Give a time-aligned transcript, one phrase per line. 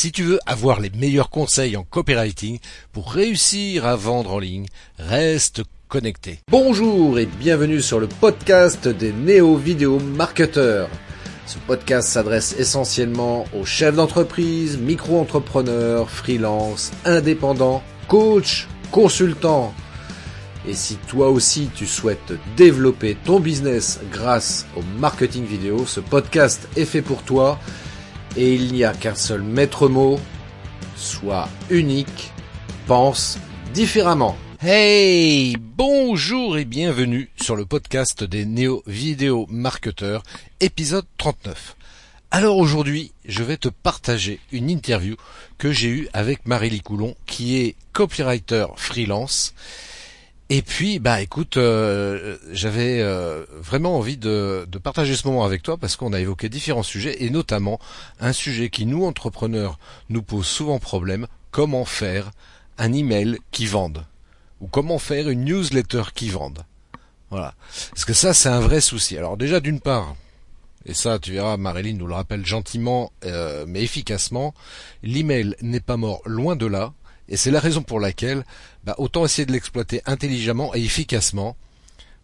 [0.00, 2.58] Si tu veux avoir les meilleurs conseils en copywriting
[2.90, 4.64] pour réussir à vendre en ligne,
[4.98, 6.38] reste connecté.
[6.50, 10.88] Bonjour et bienvenue sur le podcast des néo-vidéo marketeurs.
[11.44, 19.74] Ce podcast s'adresse essentiellement aux chefs d'entreprise, micro-entrepreneurs, freelance, indépendants, coachs, consultants.
[20.66, 26.70] Et si toi aussi tu souhaites développer ton business grâce au marketing vidéo, ce podcast
[26.74, 27.58] est fait pour toi
[28.36, 30.18] et il n'y a qu'un seul maître mot,
[30.96, 32.32] sois unique,
[32.86, 33.38] pense
[33.74, 34.36] différemment.
[34.62, 40.22] Hey, bonjour et bienvenue sur le podcast des néo vidéo marketeurs,
[40.60, 41.76] épisode 39.
[42.30, 45.16] Alors aujourd'hui, je vais te partager une interview
[45.58, 49.54] que j'ai eue avec Marie Coulon, qui est copywriter freelance
[50.52, 55.76] et puis, bah écoute, euh, j'avais euh, vraiment envie de, partager ce moment avec toi
[55.76, 57.78] parce qu'on a évoqué différents sujets et notamment
[58.18, 59.78] un sujet qui nous entrepreneurs
[60.08, 62.32] nous pose souvent problème comment faire
[62.78, 64.04] un email qui vende
[64.60, 66.64] ou comment faire une newsletter qui vende?
[67.30, 67.54] Voilà,
[67.90, 69.16] parce que ça c'est un vrai souci.
[69.16, 70.16] Alors déjà d'une part,
[70.84, 74.52] et ça tu verras, Marilyn nous le rappelle gentiment euh, mais efficacement,
[75.04, 76.92] l'email n'est pas mort loin de là.
[77.28, 78.44] Et c'est la raison pour laquelle,
[78.84, 81.56] bah, autant essayer de l'exploiter intelligemment et efficacement,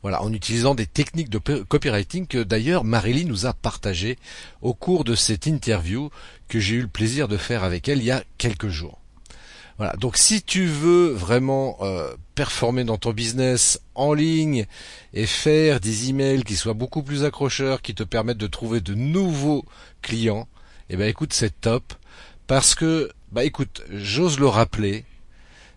[0.03, 4.19] voilà, en utilisant des techniques de copywriting que d'ailleurs Marilyn nous a partagées
[4.63, 6.11] au cours de cette interview
[6.49, 9.01] que j'ai eu le plaisir de faire avec elle il y a quelques jours.
[9.79, 14.67] Voilà, donc si tu veux vraiment euh, performer dans ton business en ligne
[15.13, 18.95] et faire des emails qui soient beaucoup plus accrocheurs, qui te permettent de trouver de
[18.95, 19.67] nouveaux
[20.01, 20.49] clients,
[20.89, 21.93] eh ben écoute, c'est top
[22.47, 25.05] parce que bah écoute, j'ose le rappeler,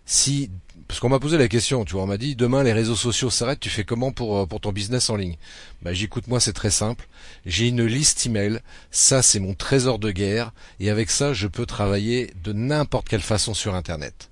[0.06, 0.50] si
[0.90, 3.30] parce qu'on m'a posé la question, tu vois, on m'a dit demain les réseaux sociaux
[3.30, 5.36] s'arrêtent, tu fais comment pour euh, ton business en ligne?
[5.82, 7.06] Bah j'écoute moi c'est très simple,
[7.46, 8.58] j'ai une liste email,
[8.90, 10.52] ça c'est mon trésor de guerre.
[10.80, 14.30] Et avec ça je peux travailler de n'importe quelle façon sur internet.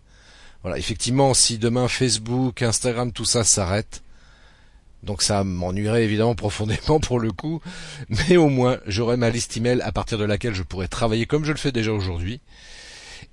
[0.62, 4.02] Voilà, effectivement, si demain Facebook, Instagram, tout ça s'arrête,
[5.04, 7.62] donc ça m'ennuierait évidemment profondément pour le coup,
[8.08, 11.44] mais au moins j'aurai ma liste email à partir de laquelle je pourrais travailler comme
[11.44, 12.40] je le fais déjà aujourd'hui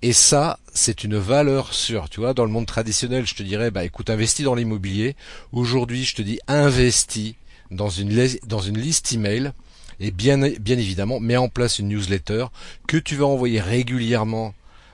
[0.02, 2.10] et ça, c'est une valeur sûre.
[2.10, 5.16] Tu vois, dans le monde traditionnel, je te dirais, bah écoute, investis dans l'immobilier.
[5.52, 7.36] Aujourd'hui, je te dis, investis
[7.72, 9.52] dans une, dans une liste email
[10.00, 12.48] et bien, bien évidemment, mets en place une newsletter
[12.88, 14.54] que tu vas envoyer régulièrement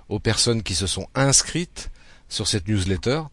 [0.10, 1.90] aux personnes qui se sont inscrites
[2.30, 3.24] sur cette newsletter.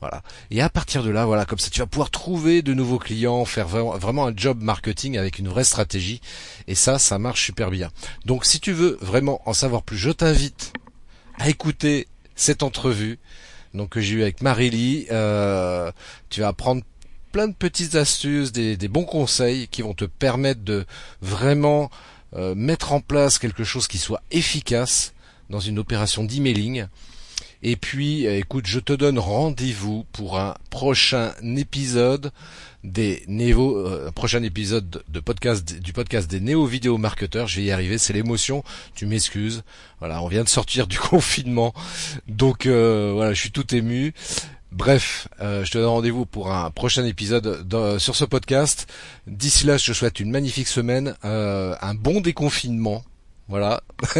[0.00, 0.22] Voilà.
[0.50, 3.44] Et à partir de là, voilà, comme ça, tu vas pouvoir trouver de nouveaux clients,
[3.44, 6.20] faire vraiment un job marketing avec une vraie stratégie.
[6.66, 7.90] Et ça, ça marche super bien.
[8.26, 10.72] Donc, si tu veux vraiment en savoir plus, je t'invite
[11.42, 13.18] à écouter cette entrevue
[13.74, 15.06] donc que j'ai eu avec Marily.
[15.10, 15.90] Euh,
[16.30, 16.82] tu vas apprendre
[17.32, 20.84] plein de petites astuces, des, bons conseils qui vont te permettre de
[21.20, 21.90] vraiment
[22.36, 25.14] euh, mettre en place quelque chose qui soit efficace
[25.50, 26.86] dans une opération d'emailing.
[27.64, 32.30] Et puis, euh, écoute, je te donne rendez-vous pour un prochain épisode
[32.84, 37.46] des néo, euh, prochain épisode de podcast du podcast des néo vidéo marketeurs.
[37.46, 38.64] Je vais y arriver, c'est l'émotion.
[38.94, 39.62] Tu m'excuses.
[39.98, 41.74] Voilà, on vient de sortir du confinement,
[42.28, 44.14] donc euh, voilà, je suis tout ému.
[44.72, 47.66] Bref, je te donne rendez-vous pour un prochain épisode
[47.98, 48.90] sur ce podcast.
[49.26, 53.04] D'ici là, je te souhaite une magnifique semaine, un bon déconfinement
[53.52, 53.82] voilà.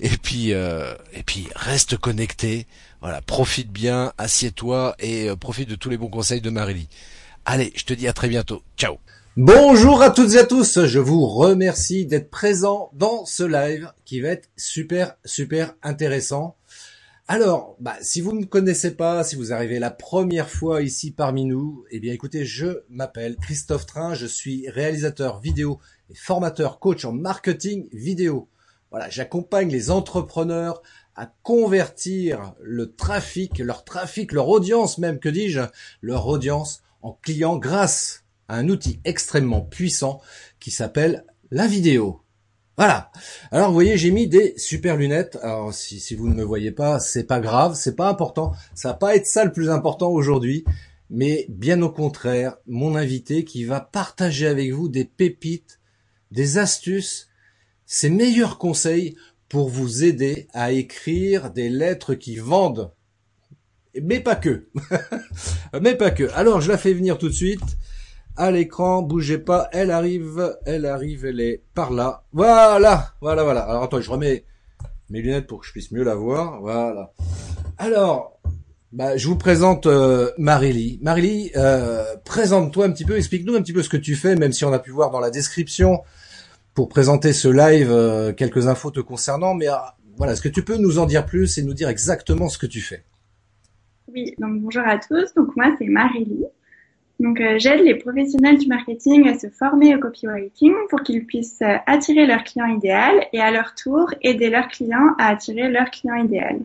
[0.00, 2.66] et puis euh, et puis reste connecté.
[3.00, 6.88] Voilà, profite bien, assieds-toi et euh, profite de tous les bons conseils de Marily.
[7.50, 8.62] Allez, je te dis à très bientôt.
[8.76, 8.98] Ciao.
[9.38, 10.84] Bonjour à toutes et à tous.
[10.84, 16.58] Je vous remercie d'être présents dans ce live qui va être super super intéressant.
[17.26, 21.10] Alors, bah, si vous ne me connaissez pas, si vous arrivez la première fois ici
[21.10, 25.80] parmi nous, eh bien écoutez, je m'appelle Christophe Train, je suis réalisateur vidéo
[26.10, 28.50] et formateur coach en marketing vidéo.
[28.90, 30.82] Voilà, j'accompagne les entrepreneurs
[31.16, 35.62] à convertir le trafic, leur trafic, leur audience même, que dis-je,
[36.02, 40.20] leur audience en clients grâce à un outil extrêmement puissant
[40.60, 42.22] qui s'appelle la vidéo.
[42.76, 43.10] Voilà.
[43.50, 45.38] Alors vous voyez, j'ai mis des super lunettes.
[45.42, 48.52] Alors si, si vous ne me voyez pas, c'est pas grave, c'est pas important.
[48.74, 50.64] Ça va pas être ça le plus important aujourd'hui,
[51.10, 55.80] mais bien au contraire, mon invité qui va partager avec vous des pépites,
[56.30, 57.28] des astuces
[57.90, 59.16] ses meilleurs conseils
[59.48, 62.92] pour vous aider à écrire des lettres qui vendent.
[64.02, 64.68] Mais pas que.
[65.80, 66.30] Mais pas que.
[66.34, 67.78] Alors, je la fais venir tout de suite.
[68.36, 72.22] À l'écran, bougez pas, elle arrive, elle arrive, elle est par là.
[72.32, 73.62] Voilà, voilà, voilà.
[73.62, 74.44] Alors attends, je remets
[75.10, 76.60] mes lunettes pour que je puisse mieux la voir.
[76.60, 77.12] Voilà.
[77.78, 78.38] Alors,
[78.92, 80.98] bah, je vous présente euh, Marily.
[81.02, 84.52] Marily, euh, présente-toi un petit peu, explique-nous un petit peu ce que tu fais, même
[84.52, 86.02] si on a pu voir dans la description
[86.74, 90.64] pour présenter ce live euh, quelques infos te concernant, mais ah, voilà, est-ce que tu
[90.64, 93.04] peux nous en dire plus et nous dire exactement ce que tu fais?
[94.38, 95.34] Donc bonjour à tous.
[95.34, 96.44] Donc moi c'est Marélie.
[97.20, 101.62] Donc euh, j'aide les professionnels du marketing à se former au copywriting pour qu'ils puissent
[101.62, 105.90] euh, attirer leur client idéal et à leur tour aider leurs clients à attirer leur
[105.90, 106.60] client idéal.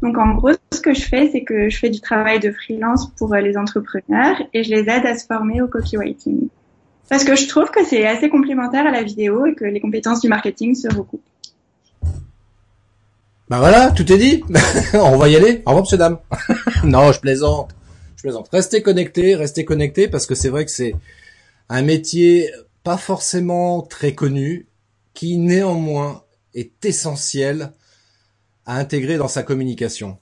[0.00, 3.10] Donc en gros, ce que je fais, c'est que je fais du travail de freelance
[3.16, 6.48] pour euh, les entrepreneurs et je les aide à se former au copywriting.
[7.08, 10.20] Parce que je trouve que c'est assez complémentaire à la vidéo et que les compétences
[10.20, 11.22] du marketing se recoupent.
[13.50, 14.44] Bah voilà, tout est dit.
[14.92, 15.62] On va y aller.
[15.64, 16.18] Au revoir, monsieur, dame.
[16.84, 17.74] non, je plaisante.
[18.16, 18.48] Je plaisante.
[18.52, 20.94] Restez connectés, restez connectés parce que c'est vrai que c'est
[21.70, 22.50] un métier
[22.82, 24.68] pas forcément très connu
[25.14, 26.24] qui néanmoins
[26.54, 27.72] est essentiel
[28.66, 30.18] à intégrer dans sa communication.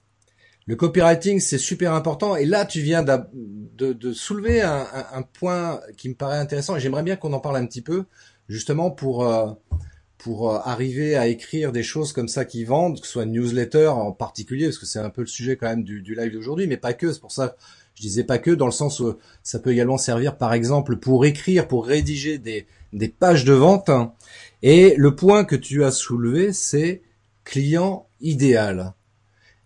[0.66, 2.36] Le copywriting, c'est super important.
[2.36, 6.76] Et là, tu viens de, soulever un, point qui me paraît intéressant.
[6.76, 8.04] Et j'aimerais bien qu'on en parle un petit peu,
[8.48, 9.50] justement pour euh,
[10.26, 13.86] pour euh, arriver à écrire des choses comme ça qui vendent, que ce soit newsletter
[13.86, 16.66] en particulier, parce que c'est un peu le sujet quand même du, du live d'aujourd'hui,
[16.66, 17.12] mais pas que.
[17.12, 17.54] C'est pour ça
[17.94, 21.24] je disais pas que, dans le sens où ça peut également servir, par exemple, pour
[21.24, 23.88] écrire, pour rédiger des, des pages de vente.
[24.62, 27.02] Et le point que tu as soulevé, c'est
[27.44, 28.94] client idéal.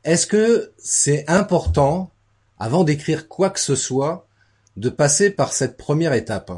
[0.04, 2.12] Est-ce que c'est important,
[2.58, 4.28] avant d'écrire quoi que ce soit,
[4.76, 6.52] de passer par cette première étape?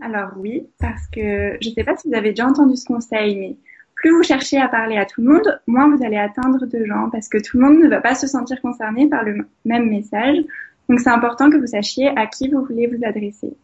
[0.00, 3.36] Alors oui, parce que je ne sais pas si vous avez déjà entendu ce conseil,
[3.36, 3.56] mais
[3.94, 7.08] plus vous cherchez à parler à tout le monde, moins vous allez atteindre de gens,
[7.10, 10.38] parce que tout le monde ne va pas se sentir concerné par le même message.
[10.88, 13.54] Donc c'est important que vous sachiez à qui vous voulez vous adresser.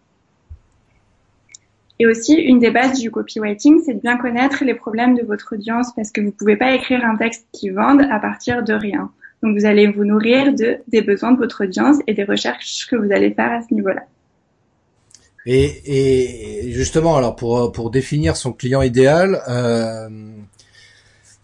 [1.98, 5.54] Et aussi, une des bases du copywriting, c'est de bien connaître les problèmes de votre
[5.54, 8.72] audience parce que vous ne pouvez pas écrire un texte qui vende à partir de
[8.72, 9.10] rien.
[9.42, 12.96] Donc, vous allez vous nourrir de, des besoins de votre audience et des recherches que
[12.96, 14.06] vous allez faire à ce niveau-là.
[15.46, 20.08] Et, justement, alors pour définir son client idéal, euh,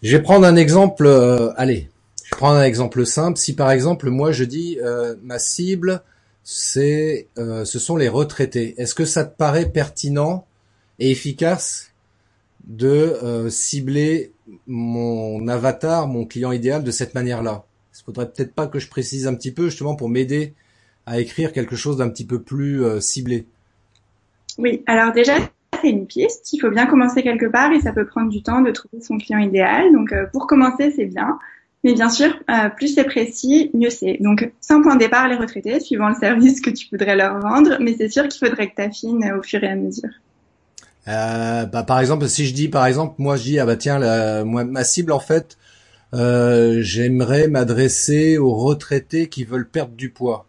[0.02, 1.06] je vais prendre un exemple.
[1.06, 1.88] Euh, allez,
[2.24, 3.38] je vais prendre un exemple simple.
[3.38, 6.02] Si par exemple moi je dis euh, ma cible
[6.44, 8.80] c'est, ce sont les retraités.
[8.80, 10.46] Est-ce que ça te paraît pertinent
[11.00, 11.90] et efficace
[12.68, 14.32] de cibler
[14.68, 17.64] mon avatar, mon client idéal de cette manière-là?
[17.98, 20.54] Il faudrait peut-être pas que je précise un petit peu justement pour m'aider
[21.04, 23.46] à écrire quelque chose d'un petit peu plus ciblé.
[24.58, 25.34] Oui, alors déjà
[25.80, 26.52] c'est une piste.
[26.52, 29.18] Il faut bien commencer quelque part et ça peut prendre du temps de trouver son
[29.18, 29.92] client idéal.
[29.92, 31.38] Donc pour commencer c'est bien.
[31.86, 34.18] Mais bien sûr, euh, plus c'est précis, mieux c'est.
[34.20, 37.76] Donc, sans point de départ, les retraités, suivant le service que tu voudrais leur vendre,
[37.80, 40.10] mais c'est sûr qu'il faudrait que tu affines au fur et à mesure.
[41.06, 44.00] Euh, bah, par exemple, si je dis, par exemple, moi je dis, ah bah tiens,
[44.00, 45.56] la, moi, ma cible en fait,
[46.12, 50.46] euh, j'aimerais m'adresser aux retraités qui veulent perdre du poids.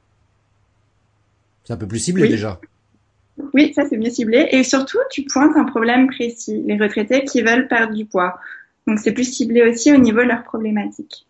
[1.66, 2.60] C'est un peu plus ciblé déjà.
[3.54, 4.48] Oui, ça c'est mieux ciblé.
[4.52, 8.40] Et surtout, tu pointes un problème précis, les retraités qui veulent perdre du poids.
[8.88, 11.28] Donc c'est plus ciblé aussi au niveau de leurs problématiques.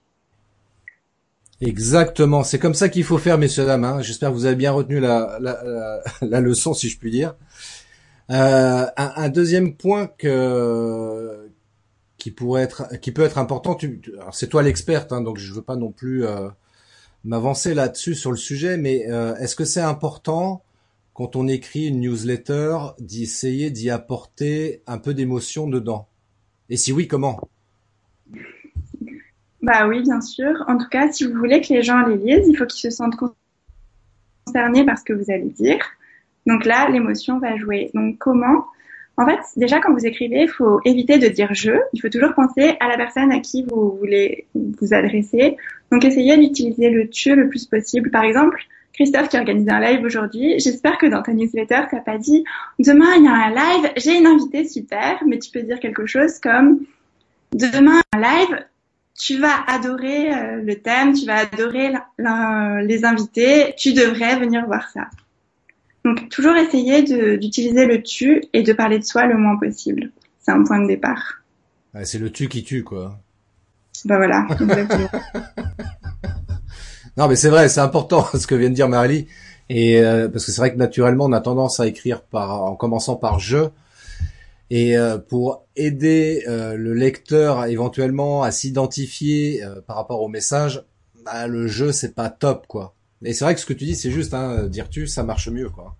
[1.59, 3.83] Exactement, c'est comme ça qu'il faut faire, messieurs dames.
[3.83, 4.01] Hein.
[4.01, 7.35] J'espère que vous avez bien retenu la, la, la, leçon, si je puis dire.
[8.29, 11.49] Euh, un, deuxième point que
[12.17, 13.73] qui pourrait être, qui peut être important.
[13.73, 14.01] Tu,
[14.31, 16.49] c'est toi l'experte, hein, donc je veux pas non plus euh,
[17.23, 20.63] m'avancer là-dessus sur le sujet, mais euh, est-ce que c'est important
[21.17, 26.07] quand on écrit une newsletter d'essayer d'y apporter un peu d'émotion dedans
[26.69, 27.41] Et si oui, comment?
[29.63, 30.63] Bah oui, bien sûr.
[30.67, 32.95] En tout cas, si vous voulez que les gens les lisent, il faut qu'ils se
[32.95, 33.15] sentent
[34.45, 35.79] concernés par ce que vous allez dire.
[36.45, 37.89] Donc là, l'émotion va jouer.
[37.95, 38.67] Donc comment?
[39.17, 41.71] En fait, déjà quand vous écrivez, il faut éviter de dire je.
[41.93, 45.57] Il faut toujours penser à la personne à qui vous voulez vous adresser.
[45.91, 48.11] Donc essayez d'utiliser le tu le plus possible.
[48.11, 48.67] Par exemple,
[48.97, 52.43] Christophe qui organise un live aujourd'hui, j'espère que dans ta newsletter, tu n'as pas dit
[52.79, 56.07] demain il y a un live, j'ai une invitée super, mais tu peux dire quelque
[56.07, 56.79] chose comme
[57.53, 58.65] demain un live,
[59.15, 61.91] tu vas adorer euh, le thème, tu vas adorer
[62.87, 65.07] les invités, tu devrais venir voir ça.
[66.03, 67.03] Donc toujours essayer
[67.37, 70.09] d'utiliser le tu et de parler de soi le moins possible.
[70.39, 71.43] C'est un point de départ.
[72.03, 73.19] c'est le tu qui tue quoi.
[74.05, 75.09] Bah voilà, exactement.
[77.17, 79.27] non mais c'est vrai, c'est important ce que vient de dire Marie.
[79.69, 82.75] Et euh, parce que c'est vrai que naturellement on a tendance à écrire par en
[82.75, 83.69] commençant par je
[84.69, 90.83] et euh, pour aider euh, le lecteur éventuellement à s'identifier euh, par rapport au message,
[91.23, 92.93] bah, le jeu c'est pas top quoi.
[93.23, 95.49] Et c'est vrai que ce que tu dis c'est juste, hein, dire tu, ça marche
[95.49, 95.95] mieux quoi.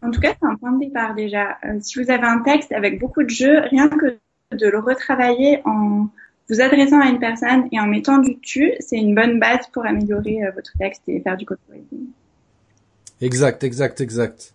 [0.00, 1.58] En tout cas, c'est un point de départ déjà.
[1.80, 4.16] si vous avez un texte avec beaucoup de jeux, rien que
[4.56, 6.08] de le retravailler en
[6.48, 9.84] vous adressant à une personne et en mettant du tu, c'est une bonne base pour
[9.84, 12.06] améliorer votre texte et faire du copywriting.
[13.20, 14.54] Exact, exact, exact.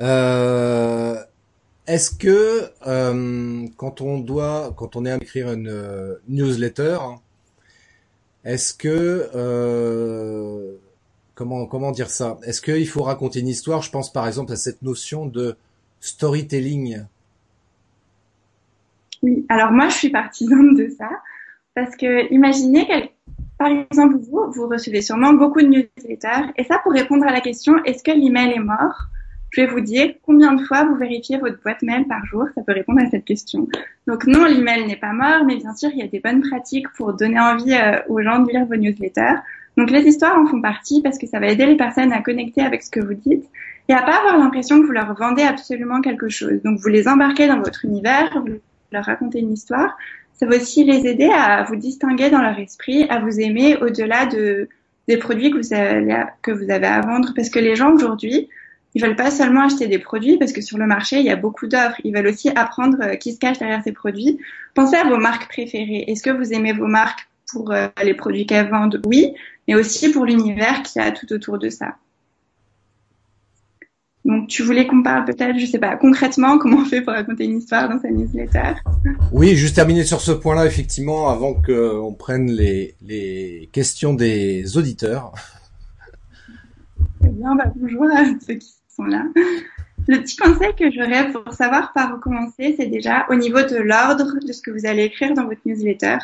[0.00, 1.16] Euh,
[1.86, 6.98] est-ce que euh, quand on doit, quand on est à écrire une euh, newsletter,
[8.44, 10.74] est-ce que euh,
[11.34, 12.38] comment comment dire ça?
[12.44, 13.82] Est-ce qu'il faut raconter une histoire?
[13.82, 15.56] Je pense par exemple à cette notion de
[16.00, 17.04] storytelling.
[19.22, 21.08] Oui, alors moi je suis partisane de ça
[21.74, 23.12] parce que imaginez
[23.58, 27.40] par exemple vous vous recevez sûrement beaucoup de newsletters et ça pour répondre à la
[27.40, 29.08] question est-ce que l'email est mort?
[29.50, 32.44] Je vais vous dire combien de fois vous vérifiez votre boîte mail par jour.
[32.54, 33.66] Ça peut répondre à cette question.
[34.06, 36.88] Donc non, l'email n'est pas mort, mais bien sûr, il y a des bonnes pratiques
[36.96, 39.36] pour donner envie euh, aux gens de lire vos newsletters.
[39.78, 42.60] Donc les histoires en font partie parce que ça va aider les personnes à connecter
[42.62, 43.44] avec ce que vous dites
[43.88, 46.60] et à pas avoir l'impression que vous leur vendez absolument quelque chose.
[46.62, 48.42] Donc vous les embarquez dans votre univers,
[48.92, 49.96] leur racontez une histoire.
[50.34, 54.26] Ça va aussi les aider à vous distinguer dans leur esprit, à vous aimer au-delà
[54.26, 54.68] de,
[55.08, 57.32] des produits que vous, avez, que vous avez à vendre.
[57.34, 58.48] Parce que les gens aujourd'hui,
[58.94, 61.36] ils veulent pas seulement acheter des produits parce que sur le marché, il y a
[61.36, 62.00] beaucoup d'offres.
[62.04, 64.38] Ils veulent aussi apprendre euh, qui se cache derrière ces produits.
[64.74, 66.04] Pensez à vos marques préférées.
[66.06, 69.00] Est-ce que vous aimez vos marques pour euh, les produits qu'elles vendent?
[69.06, 69.34] Oui,
[69.66, 71.96] mais aussi pour l'univers qui a tout autour de ça.
[74.28, 77.46] Donc, tu voulais qu'on parle peut-être, je sais pas, concrètement, comment on fait pour raconter
[77.46, 78.74] une histoire dans sa newsletter?
[79.32, 85.32] Oui, juste terminer sur ce point-là, effectivement, avant qu'on prenne les, les questions des auditeurs.
[87.24, 88.74] Eh bien, bah, bonjour à ceux qui
[89.06, 89.24] là.
[90.06, 93.76] Le petit conseil que j'aurais pour savoir par où commencer, c'est déjà au niveau de
[93.76, 96.18] l'ordre de ce que vous allez écrire dans votre newsletter.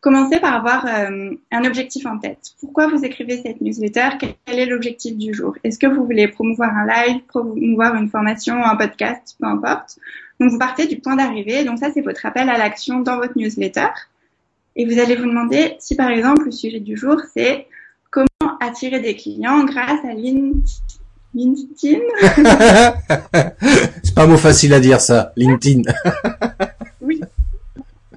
[0.00, 2.52] Commencez par avoir euh, un objectif en tête.
[2.60, 4.10] Pourquoi vous écrivez cette newsletter?
[4.20, 5.56] Quel est l'objectif du jour?
[5.64, 9.98] Est-ce que vous voulez promouvoir un live, promouvoir une formation, un podcast, peu importe?
[10.38, 11.64] Donc vous partez du point d'arrivée.
[11.64, 13.88] Donc ça, c'est votre appel à l'action dans votre newsletter.
[14.76, 17.66] Et vous allez vous demander si par exemple le sujet du jour, c'est
[18.10, 20.62] comment attirer des clients grâce à LinkedIn
[21.36, 22.00] LinkedIn?
[24.02, 25.82] C'est pas un mot facile à dire ça, LinkedIn.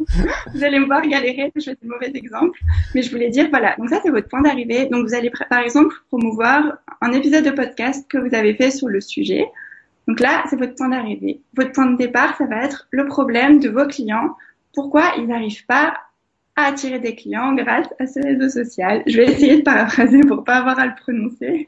[0.53, 2.59] Vous allez me voir galérer, je fais de mauvais exemples,
[2.95, 4.87] mais je voulais dire, voilà, donc ça c'est votre point d'arrivée.
[4.87, 8.87] Donc vous allez par exemple promouvoir un épisode de podcast que vous avez fait sur
[8.87, 9.45] le sujet.
[10.07, 11.41] Donc là, c'est votre point d'arrivée.
[11.55, 14.35] Votre point de départ, ça va être le problème de vos clients.
[14.73, 15.97] Pourquoi ils n'arrivent pas
[16.55, 19.03] à attirer des clients grâce à ce réseau social?
[19.05, 21.67] Je vais essayer de paraphraser pour pas avoir à le prononcer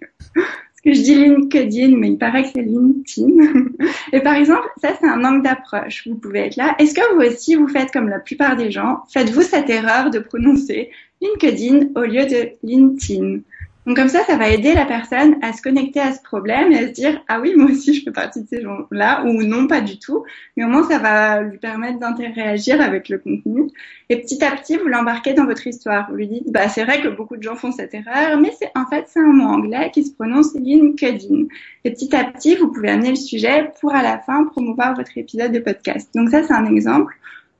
[0.83, 3.67] que je dis LinkedIn, mais il paraît que c'est LinkedIn.
[4.13, 6.07] Et par exemple, ça c'est un angle d'approche.
[6.07, 6.75] Vous pouvez être là.
[6.79, 10.19] Est-ce que vous aussi vous faites comme la plupart des gens Faites-vous cette erreur de
[10.19, 10.89] prononcer
[11.21, 13.41] LinkedIn au lieu de LinkedIn
[13.88, 16.77] donc comme ça, ça va aider la personne à se connecter à ce problème et
[16.77, 19.65] à se dire ah oui moi aussi je fais partie de ces gens-là ou non
[19.65, 20.23] pas du tout.
[20.55, 23.71] Mais au moins ça va lui permettre d'interagir avec le contenu.
[24.09, 26.07] Et petit à petit vous l'embarquez dans votre histoire.
[26.11, 28.69] Vous lui dites bah c'est vrai que beaucoup de gens font cette erreur, mais c'est
[28.75, 31.45] en fait c'est un mot anglais qui se prononce LinkedIn.
[31.83, 35.17] Et petit à petit vous pouvez amener le sujet pour à la fin promouvoir votre
[35.17, 36.11] épisode de podcast.
[36.13, 37.15] Donc ça c'est un exemple.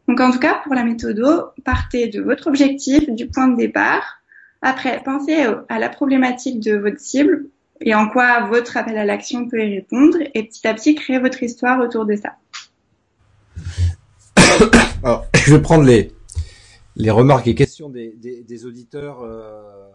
[0.07, 1.19] Donc en tout cas pour la méthode,
[1.65, 4.20] partez de votre objectif, du point de départ
[4.61, 7.47] après, pensez à la problématique de votre cible
[7.81, 11.19] et en quoi votre appel à l'action peut y répondre et petit à petit créer
[11.19, 12.37] votre histoire autour de ça.
[15.03, 16.11] Alors, je vais prendre les,
[16.95, 19.21] les remarques et questions des, des, auditeurs.
[19.21, 19.89] Euh,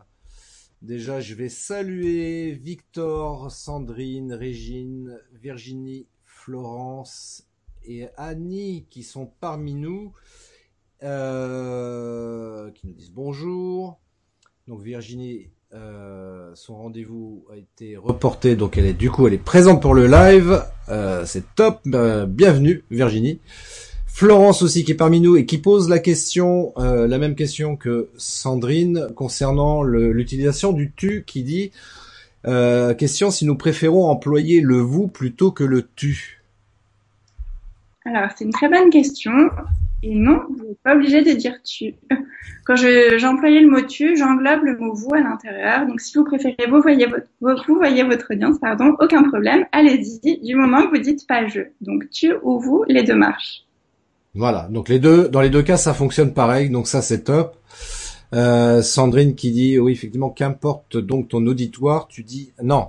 [0.82, 7.46] déjà, je vais saluer Victor, Sandrine, Régine, Virginie, Florence
[7.84, 10.12] et Annie qui sont parmi nous,
[11.04, 14.00] euh, qui nous disent bonjour.
[14.68, 19.38] Donc Virginie, euh, son rendez-vous a été reporté, donc elle est du coup elle est
[19.38, 20.60] présente pour le live.
[20.88, 23.38] Euh, c'est top, euh, bienvenue Virginie.
[24.08, 28.08] Florence aussi qui est parmi nous et qui pose la question, la même question que
[28.16, 31.70] Sandrine concernant l'utilisation du tu, qui dit
[32.44, 36.42] question si nous préférons employer le vous plutôt que le tu.
[38.06, 39.32] Alors c'est une très bonne question.
[40.02, 41.94] Et non, vous n'êtes pas obligé de dire tu.
[42.64, 45.86] Quand j'employais le mot tu, j'englobe le mot vous à l'intérieur.
[45.86, 47.06] Donc si vous préférez vous voyez
[47.40, 49.64] votre, vous voyez votre audience, pardon, aucun problème.
[49.72, 51.60] Allez-y, du moment que vous dites pas je.
[51.80, 53.62] Donc tu ou vous, les deux marchent.
[54.34, 54.68] Voilà.
[54.70, 56.68] Donc les deux, dans les deux cas, ça fonctionne pareil.
[56.68, 57.56] Donc ça, c'est top.
[58.34, 62.88] Euh, Sandrine qui dit oui effectivement qu'importe donc ton auditoire tu dis non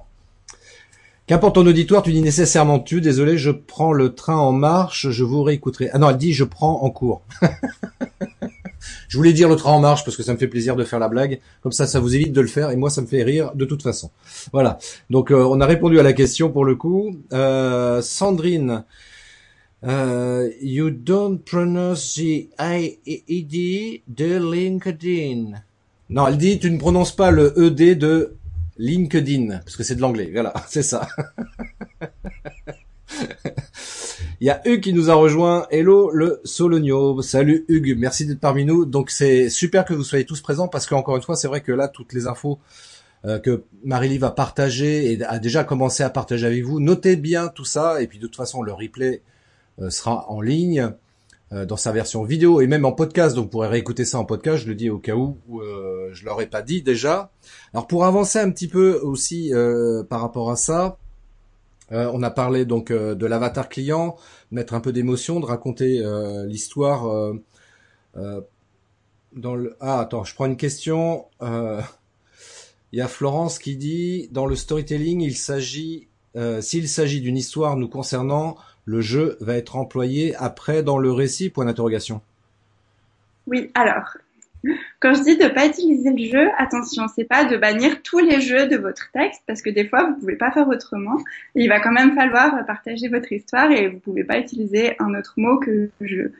[1.28, 3.02] Qu'importe ton auditoire, tu dis nécessairement tu.
[3.02, 5.90] Désolé, je prends le train en marche, je vous réécouterai.
[5.92, 7.22] Ah non, elle dit je prends en cours.
[9.10, 11.00] je voulais dire le train en marche parce que ça me fait plaisir de faire
[11.00, 11.42] la blague.
[11.62, 13.66] Comme ça, ça vous évite de le faire et moi, ça me fait rire de
[13.66, 14.10] toute façon.
[14.54, 14.80] Voilà.
[15.10, 17.18] Donc, euh, on a répondu à la question pour le coup.
[17.34, 18.86] Euh, Sandrine.
[19.84, 25.62] Euh, you don't pronounce the I-E-D de LinkedIn.
[26.10, 28.38] Non, elle dit tu ne prononces pas le ED de
[28.78, 31.08] LinkedIn, parce que c'est de l'anglais, voilà, c'est ça.
[34.40, 35.66] Il y a Hugues qui nous a rejoint.
[35.72, 37.24] Hello le Sologno.
[37.24, 38.86] Salut Hugues, merci d'être parmi nous.
[38.86, 41.72] Donc c'est super que vous soyez tous présents parce qu'encore une fois, c'est vrai que
[41.72, 42.60] là, toutes les infos
[43.26, 47.48] euh, que Marie-Lie va partager et a déjà commencé à partager avec vous, notez bien
[47.48, 48.00] tout ça.
[48.00, 49.24] Et puis de toute façon, le replay
[49.82, 50.92] euh, sera en ligne
[51.52, 53.36] euh, dans sa version vidéo et même en podcast.
[53.36, 54.64] Donc vous pourrez réécouter ça en podcast.
[54.64, 55.62] Je le dis au cas où, où
[56.12, 57.32] je l'aurais pas dit déjà.
[57.74, 59.52] Alors pour avancer un petit peu aussi
[60.10, 60.98] par rapport à ça.
[61.92, 64.18] Euh, on a parlé donc euh, de l'avatar client,
[64.52, 67.34] mettre un peu d'émotion, de raconter euh, l'histoire.
[69.34, 71.28] dans le ah attends, je prends une question.
[72.94, 76.07] Il y a Florence qui dit dans le storytelling, il s'agit
[76.62, 81.50] s'il s'agit d'une histoire nous concernant, le jeu va être employé après dans le récit
[81.50, 82.22] Point d'interrogation.
[83.48, 84.18] Oui, alors
[85.00, 88.42] quand je dis de pas utiliser le jeu, attention, c'est pas de bannir tous les
[88.42, 91.18] jeux de votre texte parce que des fois vous pouvez pas faire autrement.
[91.56, 95.34] Il va quand même falloir partager votre histoire et vous pouvez pas utiliser un autre
[95.38, 96.34] mot que jeu.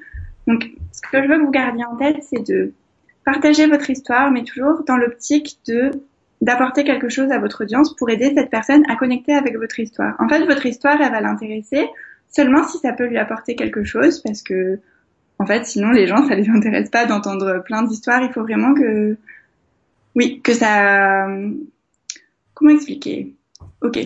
[0.48, 2.74] Donc, ce que je veux que vous gardiez en tête, c'est de
[3.26, 5.92] partager votre histoire, mais toujours dans l'optique de
[6.42, 10.16] d'apporter quelque chose à votre audience pour aider cette personne à connecter avec votre histoire.
[10.20, 11.88] En fait, votre histoire, elle va l'intéresser
[12.30, 14.80] seulement si ça peut lui apporter quelque chose parce que
[15.40, 18.22] en fait, sinon les gens, ça les intéresse pas d'entendre plein d'histoires.
[18.24, 19.18] Il faut vraiment que,
[20.16, 21.28] oui, que ça.
[22.54, 23.36] Comment expliquer?
[23.82, 24.00] Ok.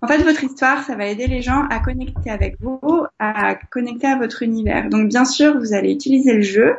[0.00, 4.08] En fait, votre histoire, ça va aider les gens à connecter avec vous, à connecter
[4.08, 4.88] à votre univers.
[4.88, 6.74] Donc, bien sûr, vous allez utiliser le jeu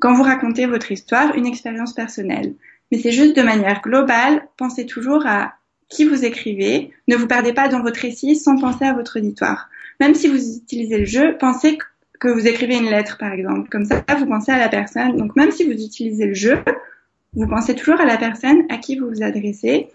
[0.00, 2.54] quand vous racontez votre histoire, une expérience personnelle.
[2.92, 4.46] Mais c'est juste de manière globale.
[4.58, 5.54] Pensez toujours à
[5.88, 6.92] qui vous écrivez.
[7.08, 9.70] Ne vous perdez pas dans votre récit sans penser à votre auditoire.
[9.98, 11.78] Même si vous utilisez le jeu, pensez
[12.20, 13.68] que vous écrivez une lettre, par exemple.
[13.70, 15.16] Comme ça, vous pensez à la personne.
[15.16, 16.58] Donc, même si vous utilisez le jeu,
[17.32, 19.88] vous pensez toujours à la personne à qui vous vous adressez.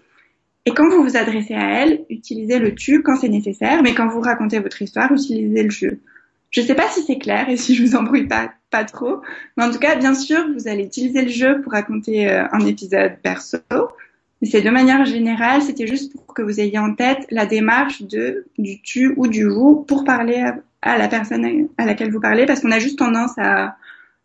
[0.66, 3.82] Et quand vous vous adressez à elle, utilisez le tu quand c'est nécessaire.
[3.82, 6.00] Mais quand vous racontez votre histoire, utilisez le jeu.
[6.50, 9.20] Je ne sais pas si c'est clair et si je vous embrouille pas, pas trop.
[9.56, 12.60] Mais en tout cas, bien sûr, vous allez utiliser le jeu pour raconter euh, un
[12.60, 13.58] épisode perso.
[14.40, 18.02] Mais c'est de manière générale, c'était juste pour que vous ayez en tête la démarche
[18.02, 22.20] de, du tu ou du vous pour parler à, à la personne à laquelle vous
[22.20, 23.76] parlez parce qu'on a juste tendance à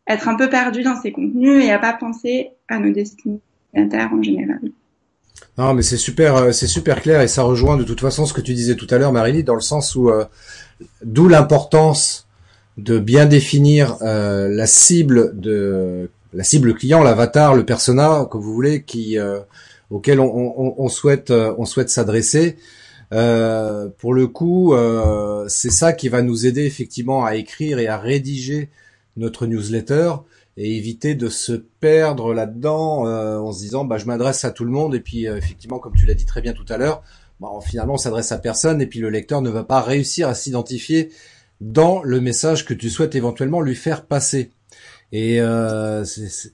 [0.08, 4.22] être un peu perdu dans ces contenus et à pas penser à nos destinataires en
[4.22, 4.60] général.
[5.58, 8.34] Non, mais c'est super, euh, c'est super clair et ça rejoint de toute façon ce
[8.34, 10.26] que tu disais tout à l'heure, Marily, dans le sens où euh,
[11.04, 12.28] d'où l'importance
[12.78, 18.54] de bien définir euh, la cible de la cible client, l'avatar, le persona que vous
[18.54, 19.18] voulez, qui
[19.92, 22.58] auquel on, souhaite on souhaite s'adresser.
[23.12, 24.74] Pour le coup,
[25.48, 28.72] c'est ça qui va nous aider effectivement à écrire et à rédiger
[29.16, 30.14] notre newsletter
[30.58, 34.66] et éviter de se perdre là-dedans euh, en se disant bah je m'adresse à tout
[34.66, 37.04] le monde et puis effectivement comme tu l'as dit très bien tout à l'heure,
[37.40, 40.36] bah, finalement on s'adresse à personne et puis le lecteur ne va pas réussir à
[40.36, 41.12] s'identifier
[41.62, 44.52] dans le message que tu souhaites éventuellement lui faire passer.
[45.12, 45.40] Et
[46.06, 46.54] c'est,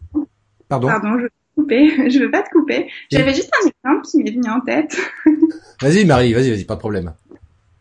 [0.67, 0.87] pardon?
[0.87, 1.27] Pardon, je
[1.69, 2.87] je veux pas te couper.
[3.11, 4.97] J'avais juste un exemple qui m'est venu en tête.
[5.81, 7.13] vas-y Marie, vas-y, vas-y, pas de problème.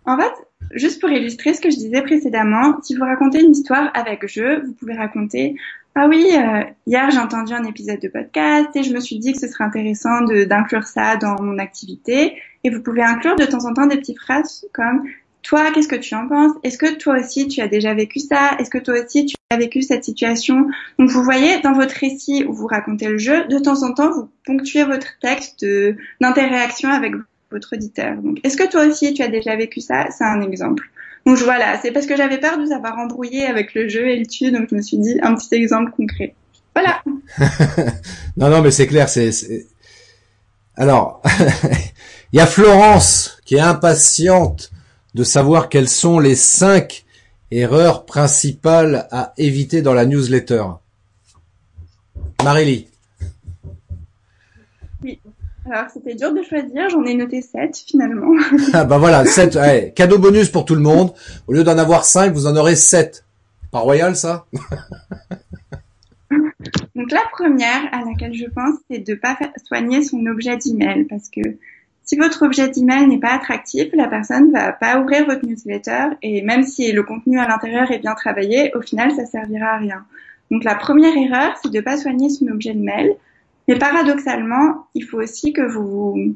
[0.05, 0.33] En fait,
[0.73, 4.63] juste pour illustrer ce que je disais précédemment, si vous racontez une histoire avec jeu,
[4.65, 5.55] vous pouvez raconter
[5.95, 9.33] ah oui, euh, hier j'ai entendu un épisode de podcast et je me suis dit
[9.33, 12.41] que ce serait intéressant d'inclure ça dans mon activité.
[12.63, 15.03] Et vous pouvez inclure de temps en temps des petites phrases comme
[15.43, 16.53] toi, qu'est-ce que tu en penses?
[16.63, 18.57] Est-ce que toi aussi tu as déjà vécu ça?
[18.59, 20.69] Est-ce que toi aussi tu as vécu cette situation?
[20.99, 24.11] Donc vous voyez, dans votre récit où vous racontez le jeu, de temps en temps,
[24.11, 25.65] vous ponctuez votre texte
[26.21, 27.15] d'interaction avec
[27.51, 28.17] votre auditeur.
[28.19, 30.11] Donc est-ce que toi aussi tu as déjà vécu ça?
[30.11, 30.91] C'est un exemple.
[31.29, 34.19] Donc voilà, c'est parce que j'avais peur de vous avoir embrouillé avec le jeu et
[34.19, 36.35] le tu, donc je me suis dit un petit exemple concret.
[36.75, 37.03] Voilà.
[38.39, 39.67] non, non, mais c'est clair, c'est...
[40.75, 41.21] Alors,
[42.33, 44.71] il y a Florence qui est impatiente
[45.13, 47.05] de savoir quelles sont les cinq
[47.51, 50.65] erreurs principales à éviter dans la newsletter.
[52.43, 52.88] Marélie.
[55.71, 56.89] Alors, c'était dur de choisir.
[56.89, 58.33] J'en ai noté sept, finalement.
[58.73, 59.59] ah, bah voilà, sept.
[59.95, 61.13] cadeau bonus pour tout le monde.
[61.47, 63.25] Au lieu d'en avoir cinq, vous en aurez sept.
[63.71, 64.47] Pas royal, ça?
[66.95, 71.29] Donc, la première à laquelle je pense, c'est de pas soigner son objet d'email parce
[71.29, 71.41] que
[72.03, 76.41] si votre objet d'email n'est pas attractif, la personne va pas ouvrir votre newsletter et
[76.41, 80.05] même si le contenu à l'intérieur est bien travaillé, au final, ça servira à rien.
[80.51, 83.15] Donc la première erreur, c'est de pas soigner son objet de mail.
[83.69, 86.35] Mais paradoxalement, il faut aussi que vous vous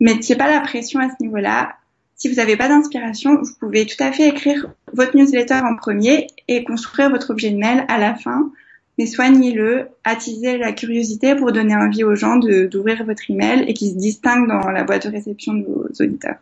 [0.00, 1.76] mettiez pas la pression à ce niveau-là.
[2.14, 6.28] Si vous n'avez pas d'inspiration, vous pouvez tout à fait écrire votre newsletter en premier
[6.46, 8.52] et construire votre objet de mail à la fin
[8.98, 13.90] mais soignez-le, attisez la curiosité pour donner envie aux gens d'ouvrir votre email et qui
[13.90, 16.36] se distingue dans la boîte de réception de vos auditeurs.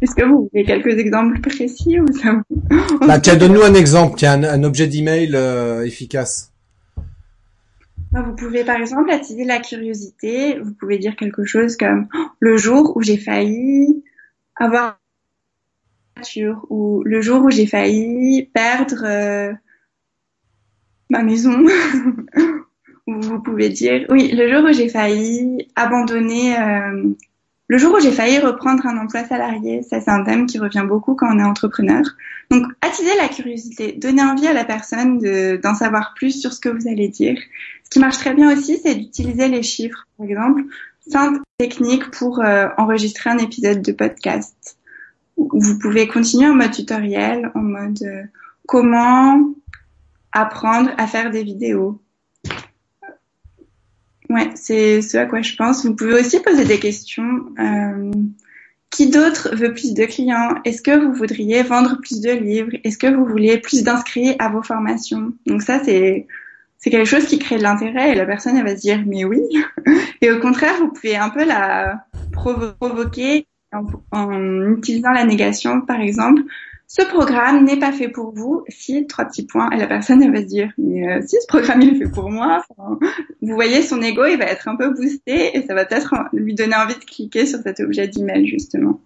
[0.00, 2.42] Est-ce que vous voulez quelques exemples précis ou ça
[3.06, 6.52] bah, Tiens, donne-nous un exemple, tiens, un, objet d'email euh, efficace.
[8.12, 10.58] Bah, vous pouvez par exemple attiser la curiosité.
[10.60, 12.06] Vous pouvez dire quelque chose comme
[12.38, 14.04] le jour où j'ai failli
[14.54, 14.98] avoir
[16.16, 19.52] une voiture ou le jour où j'ai failli perdre euh,
[21.10, 21.64] ma maison.
[23.08, 27.14] vous pouvez dire oui le jour où j'ai failli abandonner euh,
[27.68, 30.84] le jour où j'ai failli reprendre un emploi salarié, ça c'est un thème qui revient
[30.88, 32.02] beaucoup quand on est entrepreneur.
[32.50, 35.18] Donc attiser la curiosité, donner envie à la personne
[35.62, 37.38] d'en savoir plus sur ce que vous allez dire.
[37.84, 40.62] Ce qui marche très bien aussi, c'est d'utiliser les chiffres, par exemple.
[41.06, 44.78] Simple technique pour euh, enregistrer un épisode de podcast.
[45.36, 48.24] Vous pouvez continuer en mode tutoriel, en mode euh,
[48.66, 49.42] comment
[50.32, 52.00] apprendre à faire des vidéos
[54.30, 55.86] Ouais, c'est ce à quoi je pense.
[55.86, 57.46] Vous pouvez aussi poser des questions.
[57.58, 58.10] Euh,
[58.90, 60.54] qui d'autre veut plus de clients?
[60.64, 62.72] Est-ce que vous voudriez vendre plus de livres?
[62.84, 65.32] Est-ce que vous voulez plus d'inscrits à vos formations?
[65.46, 66.26] Donc ça, c'est
[66.82, 69.40] quelque chose qui crée de l'intérêt et la personne elle va se dire mais oui.
[70.22, 73.46] Et au contraire, vous pouvez un peu la provoquer
[74.10, 76.42] en utilisant la négation, par exemple
[76.90, 80.40] ce programme n'est pas fait pour vous si trois petits points et la personne va
[80.40, 84.00] se dire mais euh, si ce programme il est fait pour moi vous voyez son
[84.00, 87.04] ego il va être un peu boosté et ça va peut-être lui donner envie de
[87.04, 89.00] cliquer sur cet objet d'email justement.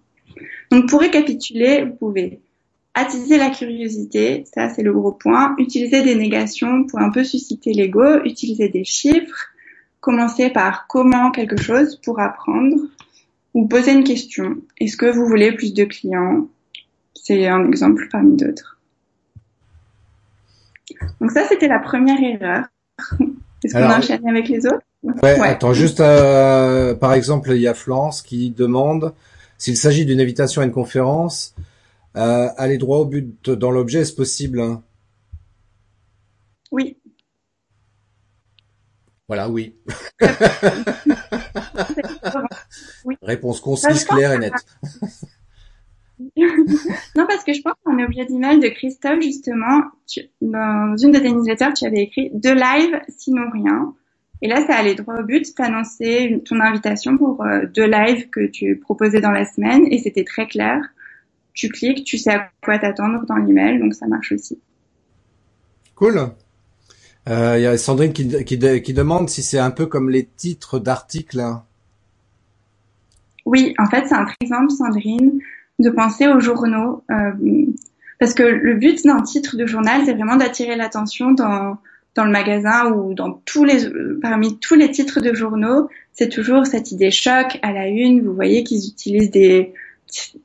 [0.71, 2.39] Donc pour récapituler vous pouvez
[2.93, 4.43] attiser la curiosité.
[4.53, 5.55] Ça c'est le gros point.
[5.57, 8.23] Utiliser des négations pour un peu susciter l'ego.
[8.23, 9.49] Utiliser des chiffres.
[9.99, 12.75] Commencer par comment quelque chose pour apprendre
[13.53, 14.57] ou poser une question.
[14.79, 16.47] Est-ce que vous voulez plus de clients?
[17.23, 18.77] C'est un exemple parmi d'autres.
[21.21, 22.65] Donc ça, c'était la première erreur.
[23.63, 24.83] Est-ce qu'on enchaîne avec les autres?
[25.03, 29.13] Ouais, attends, juste euh, par exemple, il y a Florence qui demande
[29.57, 31.55] s'il s'agit d'une invitation à une conférence,
[32.17, 34.83] euh, aller droit au but dans l'objet, est-ce possible hein?
[36.71, 36.97] Oui.
[39.27, 39.75] Voilà, oui.
[43.05, 43.15] oui.
[43.21, 44.65] Réponse concise, claire et nette.
[46.19, 49.81] Non, parce que je pense qu'un objet d'email de Christophe, justement,
[50.41, 53.93] dans une de tes newsletters, tu avais écrit deux lives, sinon rien.
[54.41, 58.45] Et là, ça allait droit au but, t'annoncer ton invitation pour euh, deux lives que
[58.45, 60.81] tu proposais dans la semaine, et c'était très clair.
[61.53, 64.59] Tu cliques, tu sais à quoi t'attendre dans l'email, donc ça marche aussi.
[65.95, 66.29] Cool.
[67.25, 70.25] Il euh, y a Sandrine qui, qui, qui demande si c'est un peu comme les
[70.25, 71.41] titres d'articles.
[73.45, 75.39] Oui, en fait, c'est un exemple, Sandrine
[75.79, 77.03] de penser aux journaux.
[77.11, 77.31] Euh,
[78.19, 81.77] parce que le but d'un titre de journal, c'est vraiment d'attirer l'attention dans,
[82.15, 83.87] dans le magasin ou dans tous les,
[84.21, 88.25] parmi tous les titres de journaux, c'est toujours cette idée choc à la une.
[88.25, 89.73] Vous voyez qu'ils utilisent des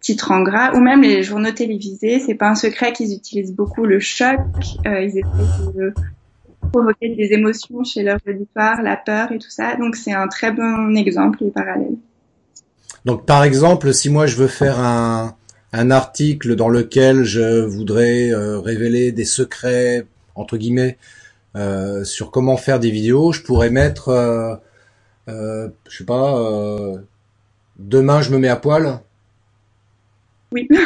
[0.01, 2.21] titres en gras ou même les journaux télévisés.
[2.21, 4.41] C'est pas un secret qu'ils utilisent beaucoup le choc.
[4.87, 5.93] Euh, ils essaient de
[6.73, 9.77] provoquer des émotions chez leur auditoire, la peur et tout ça.
[9.77, 11.97] Donc c'est un très bon exemple et parallèle.
[13.09, 15.35] Donc par exemple, si moi je veux faire un,
[15.73, 20.99] un article dans lequel je voudrais euh, révéler des secrets entre guillemets
[21.57, 24.57] euh, sur comment faire des vidéos, je pourrais mettre, euh,
[25.29, 26.37] euh je sais pas,
[27.79, 29.01] demain je me mets à poil.
[30.53, 30.69] Oui.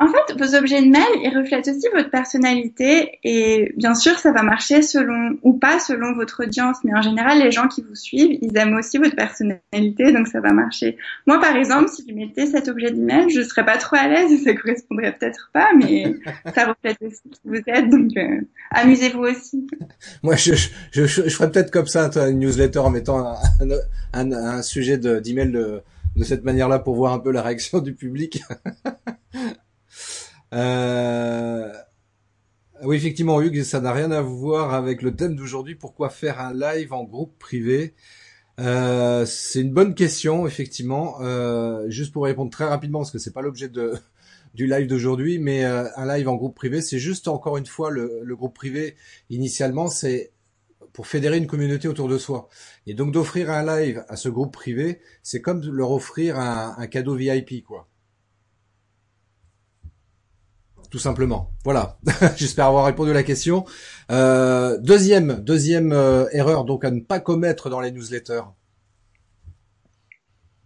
[0.00, 4.32] En fait, vos objets de mail, ils reflètent aussi votre personnalité et bien sûr, ça
[4.32, 7.94] va marcher selon ou pas selon votre audience, mais en général, les gens qui vous
[7.94, 10.96] suivent, ils aiment aussi votre personnalité, donc ça va marcher.
[11.26, 14.32] Moi, par exemple, si je mettais cet objet d'email, je serais pas trop à l'aise
[14.32, 16.14] et ça correspondrait peut-être pas, mais
[16.54, 18.40] ça reflète aussi qui vous êtes, donc euh,
[18.72, 19.66] amusez-vous aussi.
[20.22, 20.54] Moi, je,
[20.92, 23.36] je, je, ferais peut-être comme ça, une newsletter en mettant un,
[24.12, 25.82] un, un sujet d'email de,
[26.16, 28.42] de cette manière-là pour voir un peu la réaction du public.
[30.54, 31.72] Euh...
[32.82, 35.74] Oui, effectivement, Hugues, ça n'a rien à voir avec le thème d'aujourd'hui.
[35.74, 37.94] Pourquoi faire un live en groupe privé
[38.60, 41.16] euh, C'est une bonne question, effectivement.
[41.20, 43.94] Euh, juste pour répondre très rapidement, parce que c'est pas l'objet de
[44.54, 47.90] du live d'aujourd'hui, mais euh, un live en groupe privé, c'est juste encore une fois
[47.90, 48.96] le, le groupe privé.
[49.28, 50.32] Initialement, c'est
[50.92, 52.48] pour fédérer une communauté autour de soi.
[52.86, 56.86] Et donc d'offrir un live à ce groupe privé, c'est comme leur offrir un, un
[56.86, 57.88] cadeau VIP, quoi
[60.90, 61.50] tout simplement.
[61.64, 61.98] Voilà.
[62.36, 63.64] J'espère avoir répondu à la question.
[64.10, 68.42] Euh, deuxième, deuxième euh, erreur donc à ne pas commettre dans les newsletters.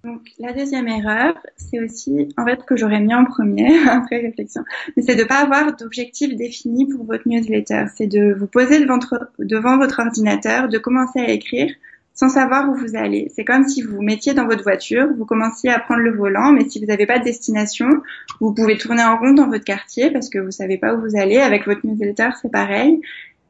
[0.05, 4.63] Donc la deuxième erreur, c'est aussi en fait que j'aurais mis en premier après réflexion,
[4.97, 7.85] mais c'est de pas avoir d'objectif défini pour votre newsletter.
[7.97, 11.73] C'est de vous poser devant votre ordinateur, de commencer à écrire
[12.15, 13.31] sans savoir où vous allez.
[13.35, 16.69] C'est comme si vous mettiez dans votre voiture, vous commenciez à prendre le volant, mais
[16.69, 17.89] si vous n'avez pas de destination,
[18.41, 21.17] vous pouvez tourner en rond dans votre quartier parce que vous savez pas où vous
[21.17, 21.39] allez.
[21.39, 23.01] Avec votre newsletter, c'est pareil.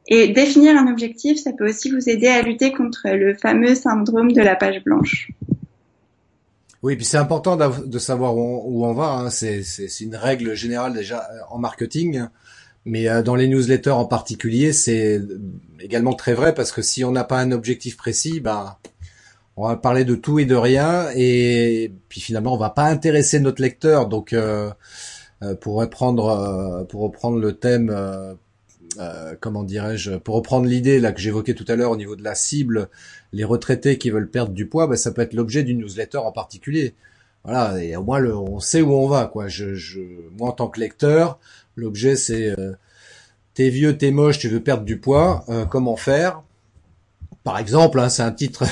[0.07, 4.31] Et définir un objectif, ça peut aussi vous aider à lutter contre le fameux syndrome
[4.31, 5.31] de la page blanche.
[6.83, 9.11] Oui, puis c'est important de savoir où on, va.
[9.11, 9.29] Hein.
[9.29, 9.63] C'est
[10.01, 12.25] une règle générale déjà euh, en marketing,
[12.85, 15.21] mais euh, dans les newsletters en particulier, c'est
[15.79, 18.77] également très vrai parce que si on n'a pas un objectif précis, ben
[19.55, 23.39] on va parler de tout et de rien, et puis finalement on va pas intéresser
[23.39, 24.07] notre lecteur.
[24.07, 24.71] Donc euh,
[25.61, 27.91] pour reprendre pour reprendre le thème
[28.99, 32.23] euh, comment dirais-je, pour reprendre l'idée là que j'évoquais tout à l'heure au niveau de
[32.23, 32.89] la cible,
[33.31, 36.31] les retraités qui veulent perdre du poids, bah, ça peut être l'objet d'une newsletter en
[36.31, 36.93] particulier.
[37.43, 39.47] Voilà, et au moins on sait où on va, quoi.
[39.47, 39.99] Je, je,
[40.37, 41.39] moi en tant que lecteur,
[41.75, 42.73] l'objet c'est euh,
[43.53, 46.41] t'es vieux, t'es moche, tu veux perdre du poids, euh, comment faire?
[47.43, 48.63] Par exemple, hein, c'est un titre.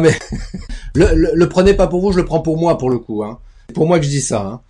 [0.00, 0.18] Mais
[0.94, 3.22] le, le, le, prenez pas pour vous, je le prends pour moi pour le coup.
[3.22, 3.38] Hein.
[3.68, 4.40] C'est pour moi que je dis ça.
[4.40, 4.60] Hein.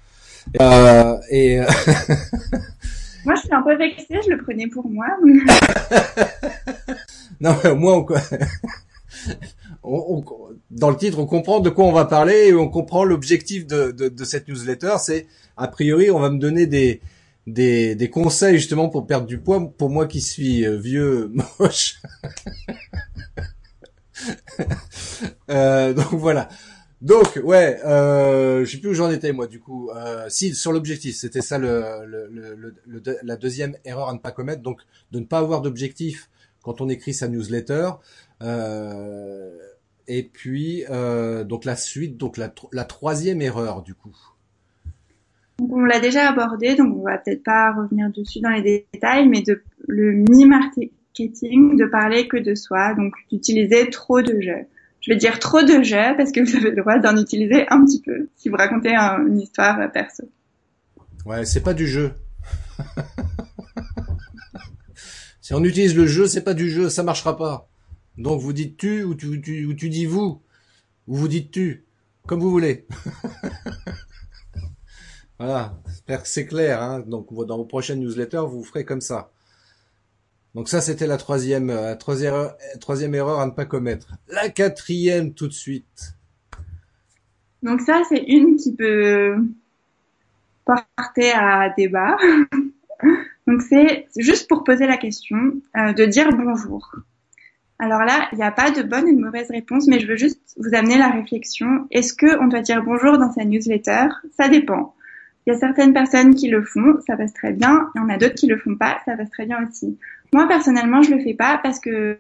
[0.61, 1.59] Euh, et
[3.25, 5.07] moi, je suis un peu vexée, je le prenais pour moi.
[7.41, 8.07] non, moi, on,
[10.71, 13.93] dans le titre, on comprend de quoi on va parler et on comprend l'objectif de,
[13.93, 14.97] de, de, cette newsletter.
[14.99, 17.01] C'est, a priori, on va me donner des,
[17.47, 19.73] des, des conseils justement pour perdre du poids.
[19.77, 22.01] Pour moi qui suis euh, vieux, moche.
[25.51, 26.49] euh, donc voilà.
[27.03, 29.91] Donc ouais, euh, je sais plus où j'en étais moi du coup.
[29.91, 32.29] Euh, si sur l'objectif, c'était ça le, le,
[32.87, 34.81] le, la deuxième erreur à ne pas commettre, donc
[35.13, 36.31] de ne pas avoir d'objectif
[36.63, 37.91] quand on écrit sa newsletter.
[38.43, 39.57] Euh,
[40.09, 44.17] et puis euh, donc la suite, donc la, la troisième erreur du coup.
[45.61, 49.43] on l'a déjà abordé, donc on va peut-être pas revenir dessus dans les détails, mais
[49.43, 54.67] de le mini marketing, de parler que de soi, donc d'utiliser trop de jeux
[55.07, 57.85] je vais dire trop de jeux parce que vous avez le droit d'en utiliser un
[57.85, 60.25] petit peu si vous racontez une histoire perso.
[61.25, 62.13] Ouais, c'est pas du jeu.
[65.41, 67.69] si on utilise le jeu, c'est pas du jeu, ça marchera pas.
[68.19, 70.43] Donc vous dites tu ou tu, ou tu dis vous
[71.07, 71.85] ou vous dites tu,
[72.27, 72.87] comme vous voulez.
[75.39, 76.83] voilà, j'espère que c'est clair.
[76.83, 77.01] Hein.
[77.01, 79.31] Donc dans vos prochaines newsletters, vous ferez comme ça.
[80.55, 82.49] Donc ça, c'était la troisième, euh, troisième,
[82.81, 84.15] troisième erreur à ne pas commettre.
[84.29, 86.15] La quatrième, tout de suite.
[87.63, 89.37] Donc ça, c'est une qui peut
[90.65, 92.17] porter à débat.
[93.47, 95.37] Donc c'est juste pour poser la question
[95.77, 96.91] euh, de dire bonjour.
[97.79, 100.17] Alors là, il n'y a pas de bonne et de mauvaise réponse, mais je veux
[100.17, 101.87] juste vous amener la réflexion.
[101.91, 104.07] Est-ce que on doit dire bonjour dans sa newsletter?
[104.37, 104.95] Ça dépend.
[105.47, 107.89] Il y a certaines personnes qui le font, ça passe très bien.
[107.95, 109.99] Il y en a d'autres qui le font pas, ça passe très bien aussi.
[110.33, 112.19] Moi, personnellement, je le fais pas parce que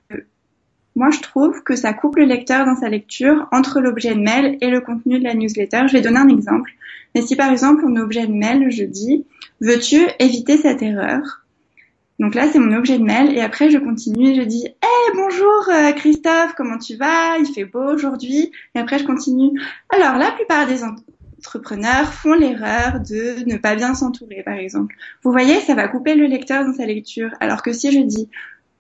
[0.95, 4.59] moi, je trouve que ça coupe le lecteur dans sa lecture entre l'objet de mail
[4.61, 5.88] et le contenu de la newsletter.
[5.88, 6.71] Je vais donner un exemple.
[7.14, 9.27] Mais si par exemple, mon objet de mail, je dis,
[9.61, 11.46] veux-tu éviter cette erreur?
[12.18, 15.14] Donc là, c'est mon objet de mail et après, je continue et je dis, hey,
[15.14, 17.37] bonjour euh, Christophe, comment tu vas?
[17.38, 18.52] Il fait beau aujourd'hui.
[18.74, 19.61] Et après, je continue.
[19.90, 24.94] Alors, la plupart des entrepreneurs font l'erreur de ne pas bien s'entourer, par exemple.
[25.22, 27.31] Vous voyez, ça va couper le lecteur dans sa lecture.
[27.40, 28.31] Alors que si je dis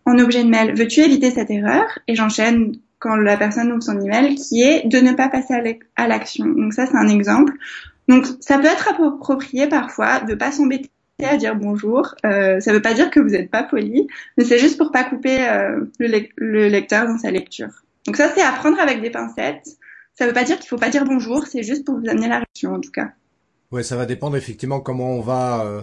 [0.06, 1.84] en objet de mail, veux-tu éviter cette erreur?
[2.08, 5.54] Et j'enchaîne quand la personne ouvre son email, qui est de ne pas passer
[5.96, 6.46] à l'action.
[6.46, 7.52] Donc ça, c'est un exemple.
[8.08, 10.90] Donc ça peut être approprié parfois de pas s'embêter
[11.24, 12.14] à dire bonjour.
[12.26, 15.04] Euh, ça veut pas dire que vous n'êtes pas poli, mais c'est juste pour pas
[15.04, 17.70] couper euh, le, lecteur dans sa lecture.
[18.06, 19.78] Donc ça, c'est à prendre avec des pincettes.
[20.14, 22.36] Ça veut pas dire qu'il faut pas dire bonjour, c'est juste pour vous amener la
[22.36, 23.08] réaction en tout cas.
[23.72, 25.82] Ouais, ça va dépendre effectivement comment on va euh,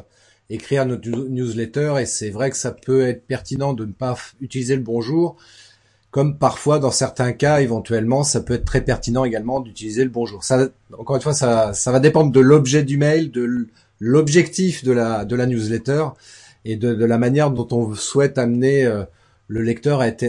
[0.50, 4.76] écrire notre newsletter et c'est vrai que ça peut être pertinent de ne pas utiliser
[4.76, 5.36] le bonjour,
[6.12, 10.43] comme parfois dans certains cas éventuellement ça peut être très pertinent également d'utiliser le bonjour.
[10.43, 13.67] Ça, encore une fois, ça, ça va dépendre de l'objet du mail, de
[14.05, 16.07] l'objectif de la de la newsletter
[16.65, 19.03] et de, de, la manière dont on souhaite amener euh,
[19.47, 20.25] le lecteur à être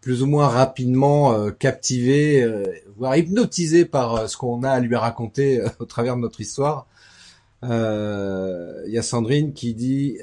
[0.00, 2.64] plus ou moins rapidement euh, captivé, euh,
[2.96, 6.86] voire hypnotisé par euh, ce qu'on a à lui raconter au travers de notre histoire.
[7.62, 7.68] Il
[8.88, 10.16] y a Sandrine qui dit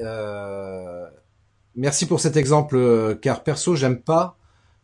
[1.76, 4.38] merci pour cet exemple car perso j'aime pas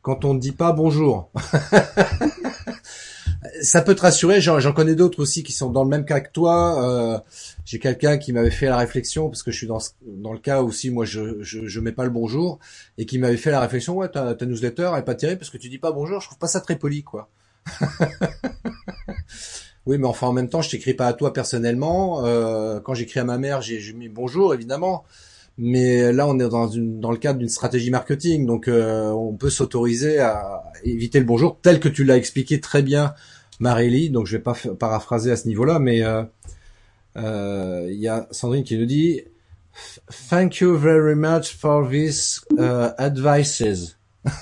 [0.03, 1.31] quand on ne dit pas bonjour.
[3.62, 4.41] ça peut te rassurer.
[4.41, 6.83] J'en connais d'autres aussi qui sont dans le même cas que toi.
[6.83, 7.19] Euh,
[7.65, 10.62] J'ai quelqu'un qui m'avait fait la réflexion parce que je suis dans dans le cas
[10.62, 12.59] aussi moi je, je je mets pas le bonjour
[12.97, 15.57] et qui m'avait fait la réflexion ouais ta, ta newsletter est pas terrible parce que
[15.57, 16.19] tu dis pas bonjour.
[16.19, 17.29] Je trouve pas ça très poli quoi.
[19.86, 22.25] oui mais enfin en même temps je t'écris pas à toi personnellement.
[22.25, 25.03] Euh, quand j'écris à ma mère j'ai mis bonjour évidemment.
[25.57, 29.33] Mais là on est dans, une, dans le cadre d'une stratégie marketing, donc euh, on
[29.33, 33.13] peut s'autoriser à éviter le bonjour tel que tu l'as expliqué très bien,
[33.59, 34.09] Marélie.
[34.09, 36.23] Donc je vais pas paraphraser à ce niveau-là, mais euh,
[37.17, 39.21] euh, il y a Sandrine qui nous dit
[40.29, 43.97] Thank you very much for these uh, advices.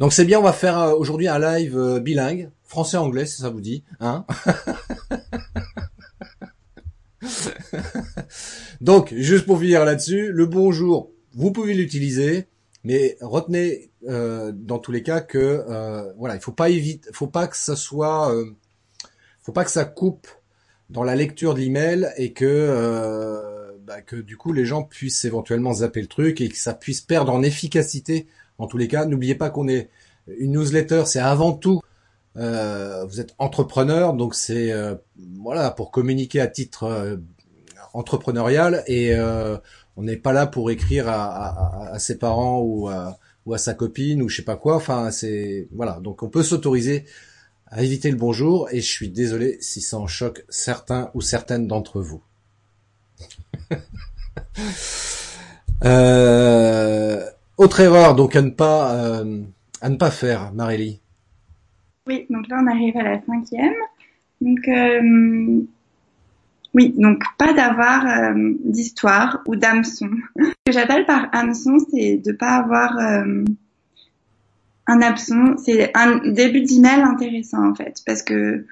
[0.00, 3.50] Donc c'est bien, on va faire euh, aujourd'hui un live euh, bilingue, français-anglais si ça
[3.50, 4.24] vous dit, hein
[8.80, 12.46] Donc juste pour finir là-dessus, le bonjour, vous pouvez l'utiliser,
[12.84, 15.64] mais retenez euh, dans tous les cas que
[16.16, 18.32] voilà, il faut pas éviter, faut pas que ça soit,
[19.42, 20.28] faut pas que ça coupe
[20.90, 25.72] dans la lecture de l'email et que bah, que du coup les gens puissent éventuellement
[25.72, 28.26] zapper le truc et que ça puisse perdre en efficacité.
[28.58, 29.88] En tous les cas, n'oubliez pas qu'on est
[30.38, 31.80] une newsletter, c'est avant tout
[32.38, 34.94] euh, vous êtes entrepreneur, donc c'est euh,
[35.38, 37.16] voilà pour communiquer à titre euh,
[37.94, 39.16] entrepreneurial et
[39.96, 44.22] on n'est pas là pour écrire à, ses parents ou à, ou à sa copine
[44.22, 44.76] ou je sais pas quoi.
[44.76, 47.06] Enfin c'est voilà donc on peut s'autoriser
[47.66, 51.66] à éviter le bonjour et je suis désolé si ça en choque certains ou certaines
[51.66, 52.22] d'entre vous.
[55.84, 59.42] euh, autre erreur donc à ne pas euh,
[59.80, 61.00] à ne pas faire, Marélie.
[62.08, 63.74] Oui, donc là on arrive à la cinquième.
[64.40, 65.60] Donc euh,
[66.74, 70.10] oui, donc pas d'avoir euh, d'histoire ou d'hameçon.
[70.38, 73.44] Ce que j'appelle par hameçon, c'est de pas avoir un
[74.86, 75.56] hameçon.
[75.58, 78.64] C'est un début d'email intéressant en fait, parce que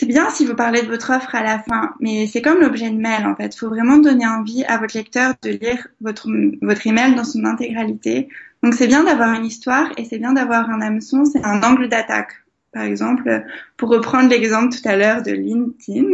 [0.00, 2.88] c'est bien si vous parlez de votre offre à la fin, mais c'est comme l'objet
[2.88, 3.54] de mail en fait.
[3.54, 6.26] Il faut vraiment donner envie à votre lecteur de lire votre
[6.62, 8.30] votre email dans son intégralité.
[8.62, 11.90] Donc c'est bien d'avoir une histoire et c'est bien d'avoir un hameçon, c'est un angle
[11.90, 12.32] d'attaque.
[12.72, 13.44] Par exemple,
[13.76, 16.06] pour reprendre l'exemple tout à l'heure de LinkedIn,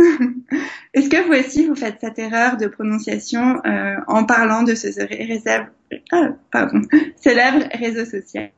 [0.95, 4.89] est-ce que vous aussi vous faites cette erreur de prononciation euh, en parlant de ce
[5.07, 5.67] réserve,
[6.11, 6.83] ah, pardon,
[7.17, 8.51] célèbre réseau social?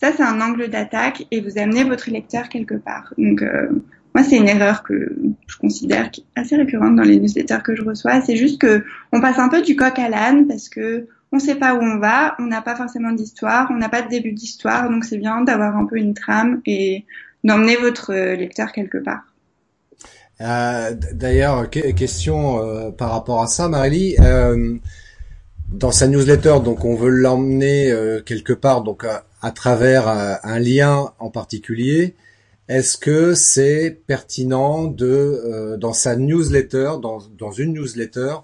[0.00, 3.12] Ça, c'est un angle d'attaque et vous amenez votre lecteur quelque part.
[3.18, 3.68] Donc, euh,
[4.18, 5.14] moi, c'est une erreur que
[5.46, 8.20] je considère assez récurrente dans les newsletters que je reçois.
[8.20, 11.54] C'est juste que on passe un peu du coq à l'âne parce que on sait
[11.54, 14.90] pas où on va, on n'a pas forcément d'histoire, on n'a pas de début d'histoire,
[14.90, 17.04] donc c'est bien d'avoir un peu une trame et
[17.44, 19.22] d'emmener votre lecteur quelque part.
[20.40, 24.16] Euh, D'ailleurs, question euh, par rapport à ça, Marélie.
[24.18, 24.78] Euh,
[25.68, 29.06] dans sa newsletter, donc on veut l'emmener euh, quelque part, donc
[29.42, 32.16] à travers un lien en particulier.
[32.68, 38.36] Est-ce que c'est pertinent de, euh, dans sa newsletter, dans, dans une newsletter,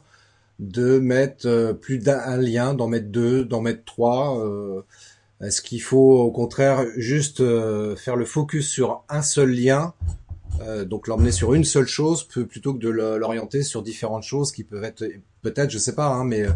[0.59, 4.81] de mettre euh, plus d'un lien, d'en mettre deux, d'en mettre trois euh,
[5.43, 7.43] Est-ce qu'il faut au contraire juste
[7.97, 9.93] faire le focus sur un seul lien,
[10.87, 14.85] donc l'emmener sur une seule chose, plutôt que de l'orienter sur différentes choses qui peuvent
[14.85, 15.05] être,
[15.43, 16.47] peut-être, je sais pas, hein, mais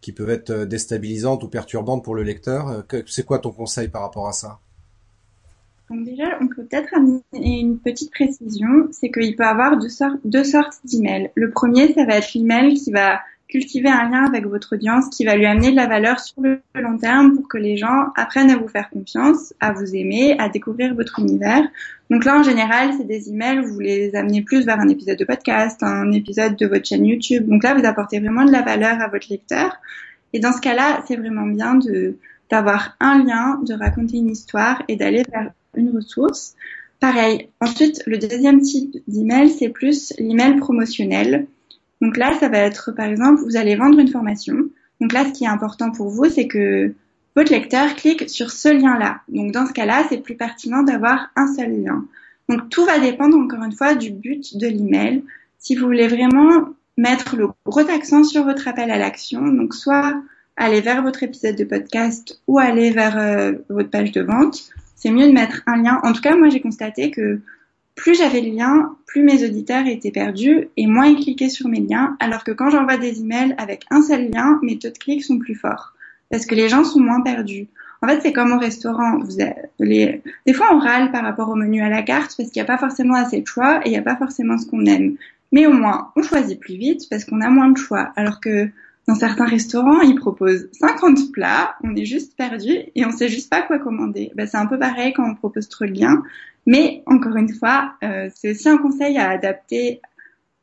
[0.00, 2.84] qui peuvent être déstabilisantes ou perturbantes pour le lecteur.
[3.06, 4.58] C'est quoi ton conseil par rapport à ça?
[6.68, 6.94] Peut-être
[7.32, 9.88] une petite précision, c'est qu'il peut avoir deux
[10.44, 11.30] sortes, d'emails.
[11.34, 15.24] Le premier, ça va être l'email qui va cultiver un lien avec votre audience, qui
[15.24, 18.50] va lui amener de la valeur sur le long terme pour que les gens apprennent
[18.50, 21.66] à vous faire confiance, à vous aimer, à découvrir votre univers.
[22.10, 25.24] Donc là, en général, c'est des emails vous les amenez plus vers un épisode de
[25.24, 27.48] podcast, un épisode de votre chaîne YouTube.
[27.48, 29.76] Donc là, vous apportez vraiment de la valeur à votre lecteur.
[30.34, 32.16] Et dans ce cas-là, c'est vraiment bien de
[32.50, 36.54] d'avoir un lien, de raconter une histoire et d'aller vers une ressource.
[37.00, 37.48] Pareil.
[37.60, 41.46] Ensuite, le deuxième type d'email, c'est plus l'email promotionnel.
[42.00, 44.56] Donc là, ça va être, par exemple, vous allez vendre une formation.
[45.00, 46.92] Donc là, ce qui est important pour vous, c'est que
[47.36, 49.20] votre lecteur clique sur ce lien-là.
[49.28, 52.04] Donc dans ce cas-là, c'est plus pertinent d'avoir un seul lien.
[52.48, 55.22] Donc tout va dépendre encore une fois du but de l'email.
[55.58, 60.20] Si vous voulez vraiment mettre le gros accent sur votre appel à l'action, donc soit
[60.56, 65.10] aller vers votre épisode de podcast ou aller vers euh, votre page de vente, c'est
[65.10, 66.00] mieux de mettre un lien.
[66.02, 67.40] En tout cas, moi, j'ai constaté que
[67.94, 71.80] plus j'avais de liens, plus mes auditeurs étaient perdus et moins ils cliquaient sur mes
[71.80, 75.24] liens, alors que quand j'envoie des emails avec un seul lien, mes taux de clics
[75.24, 75.94] sont plus forts
[76.30, 77.68] parce que les gens sont moins perdus.
[78.02, 79.18] En fait, c'est comme au restaurant.
[79.18, 79.38] Vous
[79.80, 80.22] les...
[80.46, 82.72] Des fois, on râle par rapport au menu à la carte parce qu'il n'y a
[82.72, 85.16] pas forcément assez de choix et il n'y a pas forcément ce qu'on aime.
[85.50, 88.12] Mais au moins, on choisit plus vite parce qu'on a moins de choix.
[88.14, 88.68] Alors que
[89.08, 93.48] dans certains restaurants, ils proposent 50 plats, on est juste perdu et on sait juste
[93.48, 94.30] pas quoi commander.
[94.34, 96.22] Ben, c'est un peu pareil quand on propose trop de liens,
[96.66, 100.02] mais encore une fois, euh, c'est aussi un conseil à adapter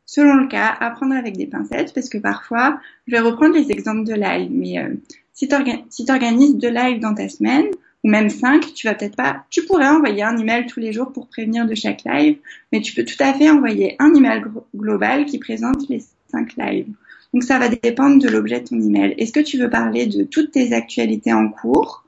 [0.05, 3.71] selon le cas, à prendre avec des pincettes, parce que parfois, je vais reprendre les
[3.71, 4.93] exemples de live, mais euh,
[5.33, 7.65] si tu organises deux lives dans ta semaine,
[8.03, 11.11] ou même cinq, tu vas peut-être pas, tu pourrais envoyer un email tous les jours
[11.11, 12.37] pour prévenir de chaque live,
[12.71, 14.43] mais tu peux tout à fait envoyer un email
[14.75, 16.93] global qui présente les cinq lives.
[17.35, 19.13] Donc ça va dépendre de l'objet de ton email.
[19.17, 22.05] Est-ce que tu veux parler de toutes tes actualités en cours?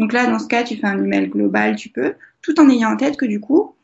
[0.00, 2.90] Donc là, dans ce cas, tu fais un email global, tu peux, tout en ayant
[2.90, 3.76] en tête que du coup,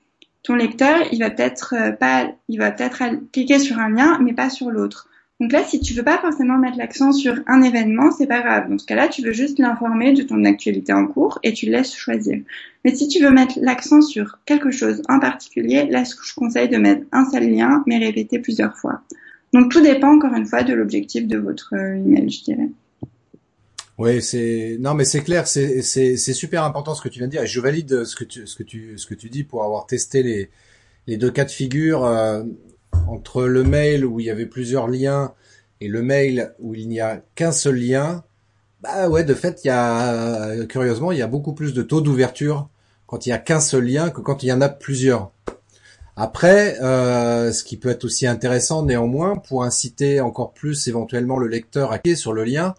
[0.43, 4.33] ton lecteur, il va peut-être euh, pas, il va peut-être cliquer sur un lien, mais
[4.33, 5.09] pas sur l'autre.
[5.41, 8.69] Donc là, si tu veux pas forcément mettre l'accent sur un événement, c'est pas grave.
[8.69, 11.95] Dans ce cas-là, tu veux juste l'informer de ton actualité en cours et tu laisses
[11.95, 12.41] choisir.
[12.85, 16.79] Mais si tu veux mettre l'accent sur quelque chose en particulier, là, je conseille de
[16.79, 19.03] mettre un seul lien, mais répéter plusieurs fois.
[19.53, 22.69] Donc tout dépend encore une fois de l'objectif de votre euh, email, je dirais.
[23.99, 27.33] Oui, c'est non mais c'est clair, c'est c'est super important ce que tu viens de
[27.33, 29.63] dire et je valide ce que tu ce que tu ce que tu dis pour
[29.63, 30.51] avoir testé les
[31.07, 32.43] les deux cas de figure euh,
[33.09, 35.35] entre le mail où il y avait plusieurs liens
[35.81, 38.25] et le mail où il n'y a qu'un seul lien.
[38.81, 42.01] Bah ouais, de fait, il y a curieusement, il y a beaucoup plus de taux
[42.01, 42.69] d'ouverture
[43.07, 45.33] quand il y a qu'un seul lien que quand il y en a plusieurs.
[46.23, 51.49] Après, euh, ce qui peut être aussi intéressant néanmoins pour inciter encore plus éventuellement le
[51.49, 52.75] lecteur à cliquer sur le lien,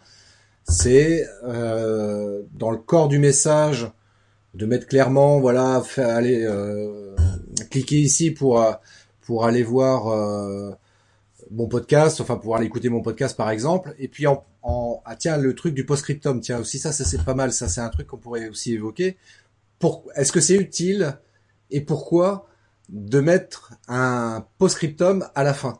[0.70, 3.90] c'est euh, dans le corps du message
[4.54, 7.16] de mettre clairement, voilà, aller euh,
[7.72, 8.64] cliquer ici pour
[9.22, 10.70] pour aller voir euh,
[11.50, 15.16] mon podcast, enfin pour aller écouter mon podcast par exemple, et puis en, en ah
[15.16, 17.90] tiens le truc du postscriptum, tiens aussi ça, ça c'est pas mal, ça c'est un
[17.90, 19.18] truc qu'on pourrait aussi évoquer.
[19.80, 21.18] Pour, est-ce que c'est utile
[21.72, 22.46] et pourquoi
[22.92, 25.80] de mettre un postscriptum à la fin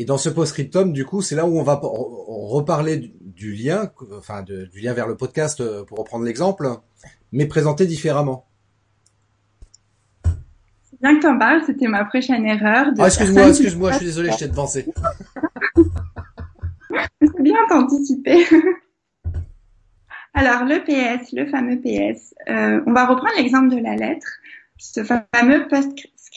[0.00, 4.44] et dans ce postscriptum, du coup, c'est là où on va reparler du, lien, enfin
[4.44, 6.68] du lien vers le podcast, euh, pour reprendre l'exemple,
[7.32, 8.46] mais présenté différemment.
[10.24, 12.92] C'est bien que tu en parles, c'était ma prochaine erreur.
[12.96, 14.86] Ah, excuse-moi, excuse-moi, je suis désolé, je t'ai devancé.
[17.20, 18.46] C'est bien d'anticiper.
[20.32, 24.28] Alors, le PS, le fameux PS, euh, on va reprendre l'exemple de la lettre,
[24.76, 25.66] ce fameux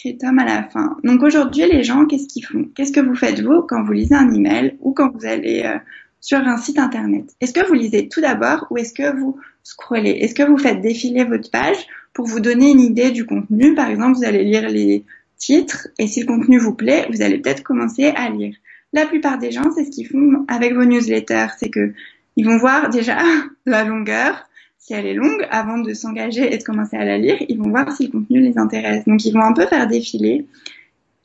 [0.02, 0.97] scriptum à la fin.
[1.04, 2.66] Donc aujourd'hui, les gens, qu'est-ce qu'ils font?
[2.76, 5.78] Qu'est-ce que vous faites vous quand vous lisez un email ou quand vous allez euh,
[6.20, 7.26] sur un site internet?
[7.39, 10.18] Est-ce que vous lisez tout d'abord ou est-ce que vous scrollez?
[10.22, 11.78] Est-ce que vous faites défiler votre page
[12.14, 13.76] pour vous donner une idée du contenu?
[13.76, 15.06] Par exemple, vous allez lire les
[15.38, 18.56] titres et si le contenu vous plaît, vous allez peut-être commencer à lire.
[18.93, 21.93] La plupart des gens, c'est ce qu'ils font avec vos newsletters, c'est que
[22.38, 23.20] ils vont voir déjà
[23.68, 24.45] la longueur,
[24.82, 27.70] si elle est longue, avant de s'engager et de commencer à la lire, ils vont
[27.70, 29.06] voir si le contenu les intéresse.
[29.06, 30.48] Donc ils vont un peu faire défiler.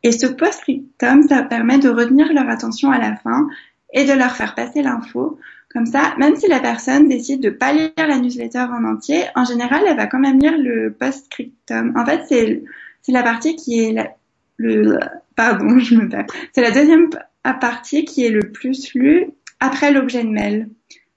[0.03, 3.49] Et ce post-scriptum, ça permet de retenir leur attention à la fin
[3.95, 5.39] et de leur faire passer l'info.
[5.73, 9.45] Comme ça, même si la personne décide de pas lire la newsletter en entier, en
[9.45, 11.95] général, elle va quand même lire le post-scriptum.
[11.97, 14.11] En fait, c'est la partie qui est la,
[14.59, 14.99] le
[15.35, 16.27] pardon, je me perds.
[16.53, 17.09] C'est la deuxième
[17.43, 19.29] partie qui est le plus lue
[19.61, 20.69] après l'objet de mail.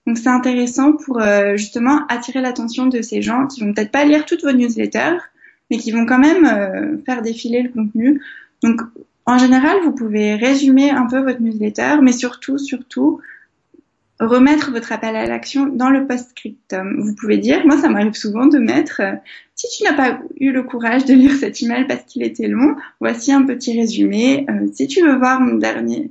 [0.10, 4.06] Donc c'est intéressant pour euh, justement attirer l'attention de ces gens qui vont peut-être pas
[4.06, 5.20] lire toutes vos newsletters,
[5.70, 8.20] mais qui vont quand même euh, faire défiler le contenu.
[8.64, 8.82] Donc
[9.28, 13.22] en général, vous pouvez résumer un peu votre newsletter, mais surtout, surtout,
[14.20, 17.00] remettre votre appel à l'action dans le post-scriptum.
[17.00, 19.14] Vous pouvez dire, moi ça m'arrive souvent de mettre, euh,
[19.54, 22.76] si tu n'as pas eu le courage de lire cet email parce qu'il était long,
[23.00, 24.48] voici un petit résumé.
[24.74, 26.10] si tu veux voir mon dernier,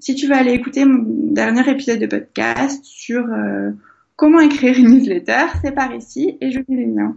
[0.00, 3.70] si tu veux aller écouter mon dernier épisode de podcast sur euh,
[4.16, 7.16] comment écrire une newsletter, c'est par ici et je mets les liens.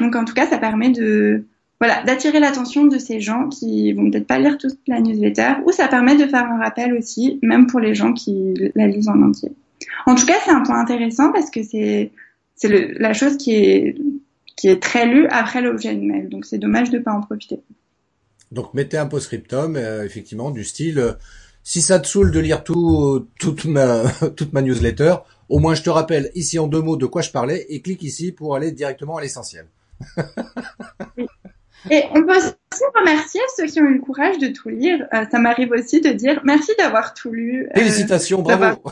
[0.00, 1.44] Donc en tout cas, ça permet de
[1.80, 5.72] voilà d'attirer l'attention de ces gens qui vont peut-être pas lire toute la newsletter, ou
[5.72, 9.20] ça permet de faire un rappel aussi, même pour les gens qui la lisent en
[9.22, 9.52] entier.
[10.06, 12.12] En tout cas, c'est un point intéressant parce que c'est
[12.54, 13.96] c'est la chose qui est
[14.56, 16.28] qui est très lue après l'objet de mail.
[16.28, 17.60] Donc c'est dommage de pas en profiter.
[18.52, 21.16] Donc mettez un post-scriptum, euh, effectivement, du style
[21.62, 24.04] si ça te saoule de lire tout, toute ma,
[24.36, 25.16] toute ma newsletter,
[25.48, 28.02] au moins je te rappelle ici en deux mots de quoi je parlais et clique
[28.02, 29.66] ici pour aller directement à l'essentiel.
[31.90, 35.04] Et on peut aussi remercier ceux qui ont eu le courage de tout lire.
[35.12, 37.66] Euh, ça m'arrive aussi de dire merci d'avoir tout lu.
[37.66, 38.80] Euh, Félicitations, bravo.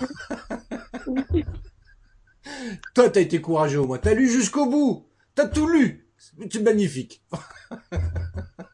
[2.94, 3.98] Toi, t'as été courageux au moins.
[3.98, 5.06] T'as lu jusqu'au bout.
[5.34, 6.06] T'as tout lu.
[6.50, 7.22] C'est magnifique.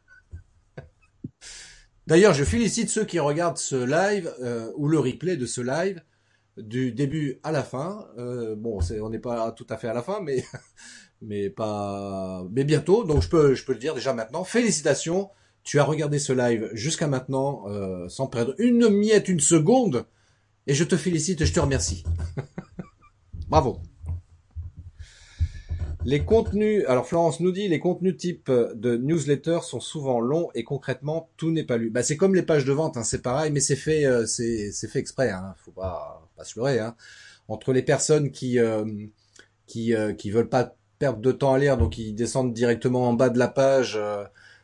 [2.07, 6.01] D'ailleurs, je félicite ceux qui regardent ce live euh, ou le replay de ce live
[6.55, 8.07] du début à la fin.
[8.17, 10.45] Euh, bon, c'est, on n'est pas tout à fait à la fin, mais
[11.21, 13.03] mais pas, mais bientôt.
[13.03, 14.45] Donc je peux je peux le dire déjà maintenant.
[14.45, 15.29] Félicitations,
[15.63, 20.05] tu as regardé ce live jusqu'à maintenant euh, sans perdre une miette, une seconde,
[20.65, 22.05] et je te félicite et je te remercie.
[23.49, 23.81] Bravo.
[26.07, 30.63] Les contenus, alors Florence nous dit, les contenus type de newsletter sont souvent longs et
[30.63, 31.89] concrètement tout n'est pas lu.
[31.89, 34.71] Bah c'est comme les pages de vente, hein, c'est pareil, mais c'est fait, euh, c'est
[34.87, 36.79] fait exprès, hein, faut pas pas se leurrer.
[36.79, 36.95] Hein.
[37.49, 38.85] Entre les personnes qui euh,
[39.65, 43.13] qui euh, qui veulent pas perdre de temps à lire, donc ils descendent directement en
[43.13, 43.99] bas de la page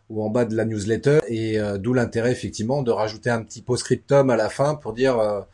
[0.09, 4.29] ou en bas de la newsletter, et d'où l'intérêt effectivement de rajouter un petit post-scriptum
[4.29, 5.45] à la fin pour dire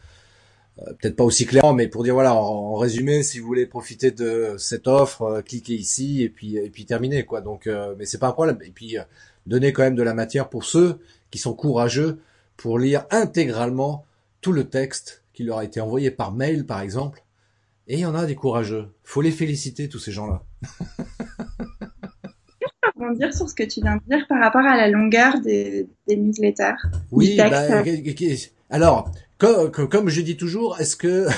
[0.99, 4.55] peut-être pas aussi clairement, mais pour dire voilà, en, résumé, si vous voulez profiter de
[4.57, 7.41] cette offre, cliquez ici et puis et puis terminez quoi.
[7.41, 8.59] Donc, mais c'est pas un problème.
[8.65, 8.97] Et puis
[9.45, 10.99] donner quand même de la matière pour ceux
[11.32, 12.19] qui sont courageux
[12.55, 14.05] pour lire intégralement
[14.41, 17.23] tout le texte qui leur a été envoyé par mail, par exemple.
[17.88, 18.89] Et il y en a des courageux.
[19.03, 20.43] Faut les féliciter, tous ces gens-là.
[22.61, 25.88] Je rebondir sur ce que tu viens de dire par rapport à la longueur des,
[26.07, 26.75] newsletters.
[27.11, 27.49] Oui, bah,
[28.69, 31.27] alors, comme, comme je dis toujours, est-ce que...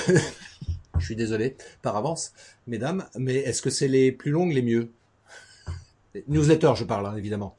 [0.98, 2.32] je suis désolé par avance,
[2.66, 4.90] mesdames, mais est-ce que c'est les plus longues les mieux?
[6.28, 7.56] Newsletters, je parle, hein, évidemment.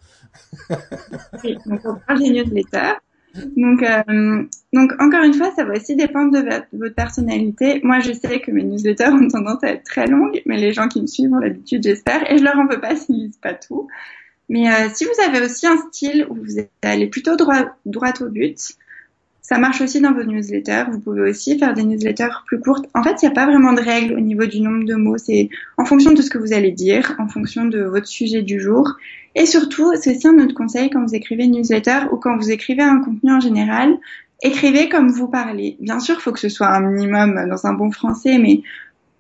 [1.44, 3.00] oui, donc on parle des newsletters.
[3.58, 7.82] Donc, euh, donc encore une fois, ça va aussi dépendre de, votre personnalité.
[7.84, 10.88] Moi, je sais que mes newsletters ont tendance à être très longues, mais les gens
[10.88, 13.56] qui me suivent ont l'habitude, j'espère, et je leur en veux pas s'ils lisent pas
[13.56, 13.88] tout.
[14.50, 18.30] Mais euh, si vous avez aussi un style où vous allez plutôt droit, droit au
[18.30, 18.76] but,
[19.44, 20.86] ça marche aussi dans vos newsletters.
[20.90, 22.86] Vous pouvez aussi faire des newsletters plus courtes.
[22.94, 25.18] En fait, il n'y a pas vraiment de règles au niveau du nombre de mots.
[25.18, 28.62] C'est en fonction de ce que vous allez dire, en fonction de votre sujet du
[28.62, 28.94] jour.
[29.36, 32.52] Et surtout, c'est aussi un autre conseil quand vous écrivez une newsletter ou quand vous
[32.52, 33.98] écrivez un contenu en général.
[34.42, 35.76] Écrivez comme vous parlez.
[35.82, 38.62] Bien sûr, il faut que ce soit un minimum dans un bon français, mais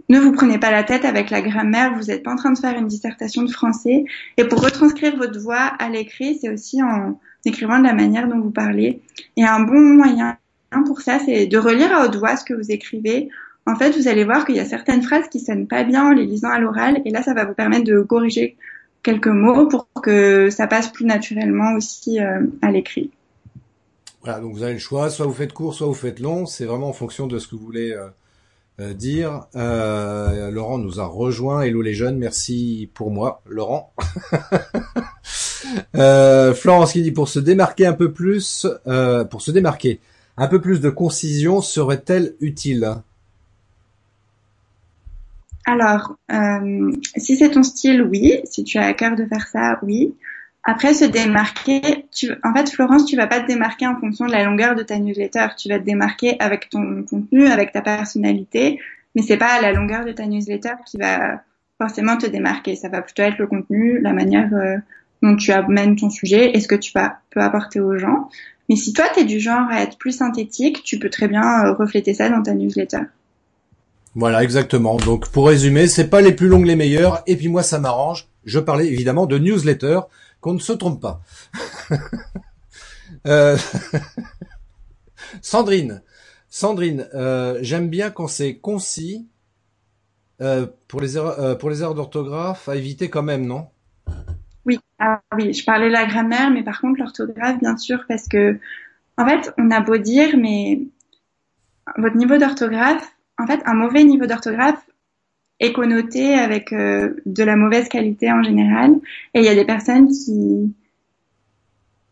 [0.07, 1.95] ne vous prenez pas la tête avec la grammaire.
[1.97, 4.05] Vous n'êtes pas en train de faire une dissertation de français.
[4.37, 8.39] Et pour retranscrire votre voix à l'écrit, c'est aussi en écrivant de la manière dont
[8.39, 9.01] vous parlez.
[9.37, 10.37] Et un bon moyen
[10.85, 13.29] pour ça, c'est de relire à haute voix ce que vous écrivez.
[13.65, 16.11] En fait, vous allez voir qu'il y a certaines phrases qui sonnent pas bien en
[16.11, 18.57] les lisant à l'oral, et là, ça va vous permettre de corriger
[19.03, 23.11] quelques mots pour que ça passe plus naturellement aussi euh, à l'écrit.
[24.21, 26.65] Voilà, donc vous avez le choix, soit vous faites court, soit vous faites long, c'est
[26.65, 28.07] vraiment en fonction de ce que vous voulez euh,
[28.79, 29.47] euh, dire.
[29.53, 33.93] Laurent nous a rejoint, hello les jeunes, merci pour moi, Laurent.
[35.95, 39.99] Euh, Florence qui dit pour se démarquer un peu plus, euh, pour se démarquer,
[40.37, 42.95] un peu plus de concision serait-elle utile?
[45.65, 48.41] Alors, euh, si c'est ton style, oui.
[48.43, 50.13] Si tu as à cœur de faire ça, oui.
[50.63, 54.31] Après, se démarquer, tu, en fait, Florence, tu vas pas te démarquer en fonction de
[54.31, 55.47] la longueur de ta newsletter.
[55.57, 58.79] Tu vas te démarquer avec ton contenu, avec ta personnalité,
[59.15, 61.41] mais c'est pas la longueur de ta newsletter qui va
[61.77, 62.75] forcément te démarquer.
[62.75, 64.49] Ça va plutôt être le contenu, la manière
[65.21, 68.29] dont tu amènes ton sujet et ce que tu peux apporter aux gens.
[68.69, 71.65] Mais si toi, tu es du genre à être plus synthétique, tu peux très bien
[71.65, 73.01] euh, refléter ça dans ta newsletter.
[74.15, 74.97] Voilà, exactement.
[74.97, 77.23] Donc, pour résumer, c'est pas les plus longues les meilleures.
[77.27, 78.27] Et puis moi, ça m'arrange.
[78.45, 80.01] Je parlais évidemment de newsletter,
[80.43, 81.21] qu'on ne se trompe pas.
[83.27, 83.57] euh...
[85.41, 86.03] Sandrine,
[86.49, 89.27] Sandrine, euh, j'aime bien quand c'est concis.
[90.41, 93.67] Euh, pour les erreurs, d'orthographe, à éviter quand même, non?
[94.65, 98.27] Oui, ah oui, je parlais de la grammaire, mais par contre l'orthographe, bien sûr, parce
[98.27, 98.59] que
[99.17, 100.81] en fait, on a beau dire, mais
[101.97, 104.83] votre niveau d'orthographe, en fait, un mauvais niveau d'orthographe
[105.65, 108.91] est avec euh, de la mauvaise qualité en général.
[109.33, 110.73] Et il y a des personnes qui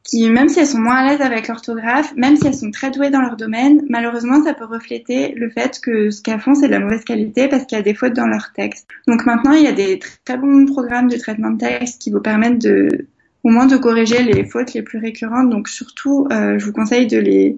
[0.03, 2.91] qui, même si elles sont moins à l'aise avec l'orthographe, même si elles sont très
[2.91, 6.67] douées dans leur domaine, malheureusement, ça peut refléter le fait que ce qu'elles font, c'est
[6.67, 8.87] de la mauvaise qualité parce qu'il y a des fautes dans leur texte.
[9.07, 12.19] Donc maintenant, il y a des très bons programmes de traitement de texte qui vous
[12.19, 13.07] permettent de,
[13.43, 15.49] au moins de corriger les fautes les plus récurrentes.
[15.49, 17.57] Donc surtout, euh, je vous conseille de les,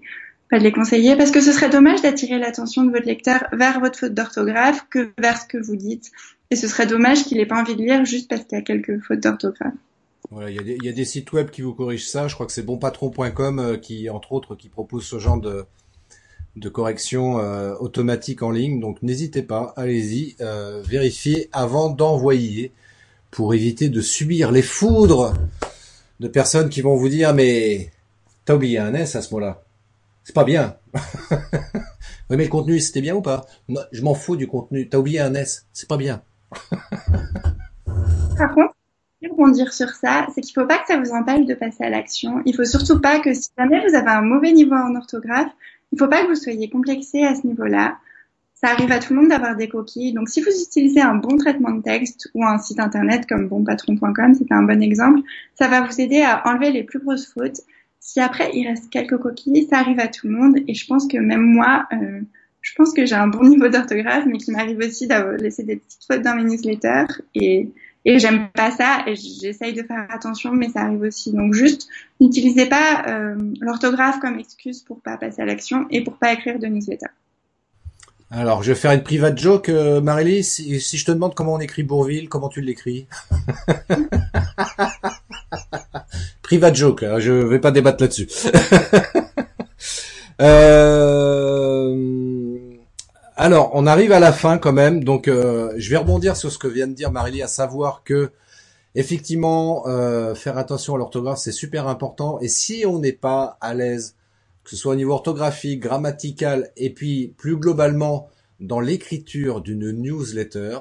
[0.53, 3.79] pas de les conseiller parce que ce serait dommage d'attirer l'attention de votre lecteur vers
[3.79, 6.11] votre faute d'orthographe que vers ce que vous dites.
[6.51, 8.63] Et ce serait dommage qu'il ait pas envie de lire juste parce qu'il y a
[8.63, 9.73] quelques fautes d'orthographe.
[10.29, 12.27] Voilà, il y, a des, y, a des sites web qui vous corrigent ça.
[12.27, 15.65] Je crois que c'est bonpatron.com euh, qui, entre autres, qui propose ce genre de,
[16.55, 18.79] de correction euh, automatique en ligne.
[18.79, 22.71] Donc n'hésitez pas, allez-y, euh, vérifiez avant d'envoyer
[23.31, 25.33] pour éviter de subir les foudres
[26.19, 27.89] de personnes qui vont vous dire mais
[28.45, 29.62] t'as oublié un S à ce mot-là.
[30.23, 30.77] C'est pas bien.
[31.31, 33.45] oui mais le contenu c'était bien ou pas?
[33.91, 34.87] Je m'en fous du contenu.
[34.89, 35.67] T'as oublié un S.
[35.73, 36.23] C'est pas bien.
[38.37, 38.73] Par contre,
[39.29, 42.41] rebondir sur ça, c'est qu'il faut pas que ça vous empêche de passer à l'action.
[42.45, 45.51] Il faut surtout pas que si jamais vous avez un mauvais niveau en orthographe,
[45.91, 47.97] il faut pas que vous soyez complexé à ce niveau-là.
[48.53, 50.13] Ça arrive à tout le monde d'avoir des coquilles.
[50.13, 54.35] Donc, si vous utilisez un bon traitement de texte ou un site internet comme bonpatron.com,
[54.35, 55.19] c'est un bon exemple,
[55.53, 57.61] ça va vous aider à enlever les plus grosses fautes.
[58.05, 60.57] Si après il reste quelques coquilles, ça arrive à tout le monde.
[60.67, 62.19] Et je pense que même moi, euh,
[62.61, 65.77] je pense que j'ai un bon niveau d'orthographe, mais qu'il m'arrive aussi d'avoir laissé des
[65.77, 67.21] petites fautes dans mes newsletters.
[67.33, 67.69] Et
[68.05, 71.31] et j'aime pas ça et j'essaye de faire attention, mais ça arrive aussi.
[71.31, 71.87] Donc juste,
[72.19, 76.59] n'utilisez pas euh, l'orthographe comme excuse pour pas passer à l'action et pour pas écrire
[76.59, 77.07] de newsletter.
[78.29, 80.43] Alors, je vais faire une private joke, euh, Marélie.
[80.43, 83.07] Si, si, je te demande comment on écrit Bourville, comment tu l'écris?
[86.41, 88.29] Private joke, hein, je vais pas débattre là-dessus.
[90.41, 92.59] euh...
[93.35, 96.57] Alors, on arrive à la fin quand même, donc euh, je vais rebondir sur ce
[96.57, 98.31] que vient de dire Marélie, à savoir que
[98.95, 102.39] effectivement, euh, faire attention à l'orthographe, c'est super important.
[102.41, 104.15] Et si on n'est pas à l'aise
[104.63, 108.29] que ce soit au niveau orthographique, grammatical, et puis plus globalement
[108.59, 110.79] dans l'écriture d'une newsletter,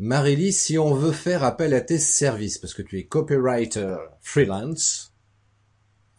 [0.00, 5.12] Marélie, si on veut faire appel à tes services, parce que tu es copywriter freelance,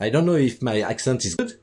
[0.01, 1.61] I don't know if my accent is good.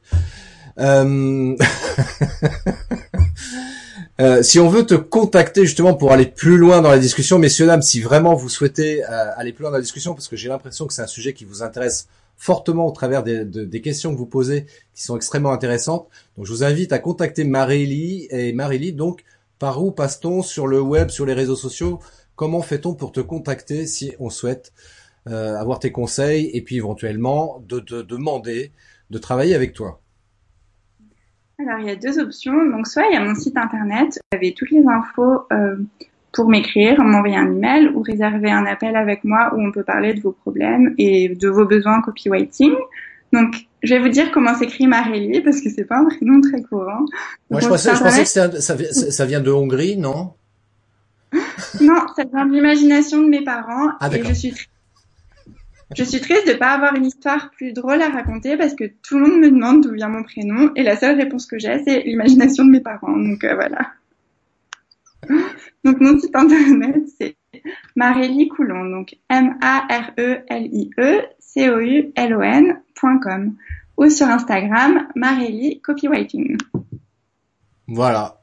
[0.78, 1.54] Euh...
[4.20, 7.66] euh, si on veut te contacter justement pour aller plus loin dans la discussion, messieurs
[7.66, 10.48] dames, si vraiment vous souhaitez euh, aller plus loin dans la discussion, parce que j'ai
[10.48, 12.08] l'impression que c'est un sujet qui vous intéresse
[12.38, 16.08] fortement au travers des, des, questions que vous posez qui sont extrêmement intéressantes.
[16.36, 19.22] Donc je vous invite à contacter Marélie et Marélie donc
[19.58, 22.00] par où passe-t-on sur le web, sur les réseaux sociaux?
[22.34, 24.72] Comment fait-on pour te contacter si on souhaite
[25.28, 28.72] euh, avoir tes conseils et puis éventuellement de te demander
[29.10, 30.00] de travailler avec toi?
[31.58, 32.70] Alors il y a deux options.
[32.70, 35.76] Donc soit il y a mon site internet, vous avez toutes les infos euh,
[36.32, 40.12] pour m'écrire, m'envoyer un email ou réserver un appel avec moi où on peut parler
[40.12, 42.74] de vos problèmes et de vos besoins copywriting.
[43.32, 46.62] Donc, je vais vous dire comment s'écrit Marélie parce que c'est pas un prénom très
[46.62, 47.04] courant.
[47.50, 50.32] Moi, je pensais, je pensais que ça, ça, ça, vient de Hongrie, non?
[51.80, 54.54] Non, ça vient de l'imagination de mes parents ah, et je suis
[55.94, 59.18] je suis triste de pas avoir une histoire plus drôle à raconter parce que tout
[59.18, 62.02] le monde me demande d'où vient mon prénom et la seule réponse que j'ai c'est
[62.02, 63.16] l'imagination de mes parents.
[63.16, 63.92] Donc euh, voilà.
[65.84, 67.36] Donc mon site internet c'est
[67.94, 73.56] Marélie Coulon, donc M-A-R-E-L-I-E C-O-U-L-O-N.com
[73.96, 76.56] ou sur Instagram Marélie Copywriting.
[77.88, 78.42] Voilà.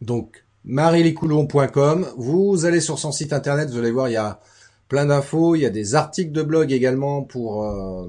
[0.00, 2.06] Donc marélicoulon.com.
[2.16, 4.40] Vous allez sur son site internet, vous allez voir, il y a
[4.88, 8.08] plein d'infos, il y a des articles de blog également pour euh,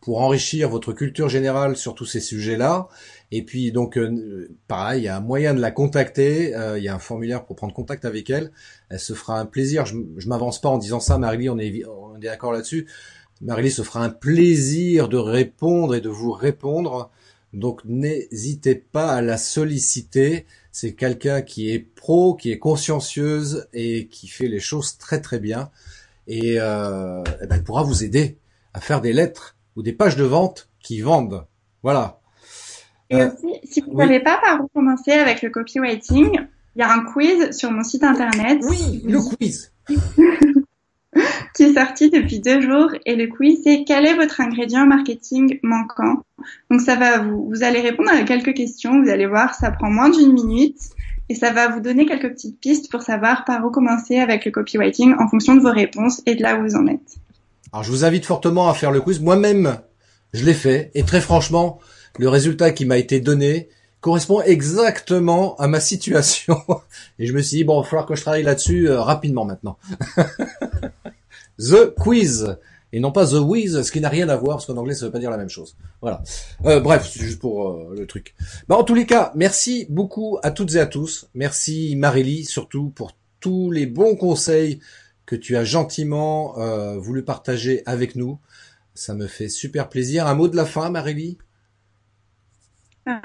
[0.00, 2.88] pour enrichir votre culture générale sur tous ces sujets-là.
[3.30, 6.84] Et puis donc euh, pareil, il y a un moyen de la contacter, euh, il
[6.84, 8.50] y a un formulaire pour prendre contact avec elle.
[8.88, 9.84] Elle se fera un plaisir.
[9.86, 9.96] Je,
[10.26, 12.86] m'avance pas en disant ça, Marie, on on est d'accord là-dessus.
[13.40, 17.10] Marie se fera un plaisir de répondre et de vous répondre.
[17.52, 20.46] Donc n'hésitez pas à la solliciter.
[20.72, 25.38] C'est quelqu'un qui est pro, qui est consciencieuse et qui fait les choses très très
[25.38, 25.70] bien.
[26.26, 28.38] Et, euh, eh ben, elle pourra vous aider
[28.74, 31.46] à faire des lettres ou des pages de vente qui vendent.
[31.82, 32.20] Voilà.
[33.10, 36.40] Et euh, aussi, si vous ne savez pas par où commencer avec le copywriting,
[36.76, 38.58] il y a un quiz sur mon site internet.
[38.68, 39.72] Oui, le quiz.
[41.58, 45.58] qui est sorti depuis deux jours et le quiz c'est quel est votre ingrédient marketing
[45.64, 46.22] manquant?
[46.70, 49.90] Donc ça va vous, vous allez répondre à quelques questions, vous allez voir, ça prend
[49.90, 50.78] moins d'une minute
[51.28, 54.52] et ça va vous donner quelques petites pistes pour savoir par où commencer avec le
[54.52, 57.16] copywriting en fonction de vos réponses et de là où vous en êtes.
[57.72, 59.18] Alors je vous invite fortement à faire le quiz.
[59.18, 59.78] Moi-même,
[60.32, 61.80] je l'ai fait et très franchement,
[62.20, 63.68] le résultat qui m'a été donné
[64.00, 66.62] correspond exactement à ma situation.
[67.18, 69.44] Et je me suis dit, bon, il va falloir que je travaille là-dessus euh, rapidement
[69.44, 69.76] maintenant.
[71.58, 72.56] the Quiz
[72.92, 75.06] et non pas The Wiz, ce qui n'a rien à voir, parce qu'en anglais ça
[75.06, 75.76] veut pas dire la même chose.
[76.00, 76.22] Voilà.
[76.64, 78.34] Euh, bref, c'est juste pour euh, le truc.
[78.66, 81.28] Bah, en tous les cas, merci beaucoup à toutes et à tous.
[81.34, 84.80] Merci Marélie, surtout pour tous les bons conseils
[85.26, 88.38] que tu as gentiment euh, voulu partager avec nous.
[88.94, 90.26] Ça me fait super plaisir.
[90.26, 91.38] Un mot de la fin, Marélie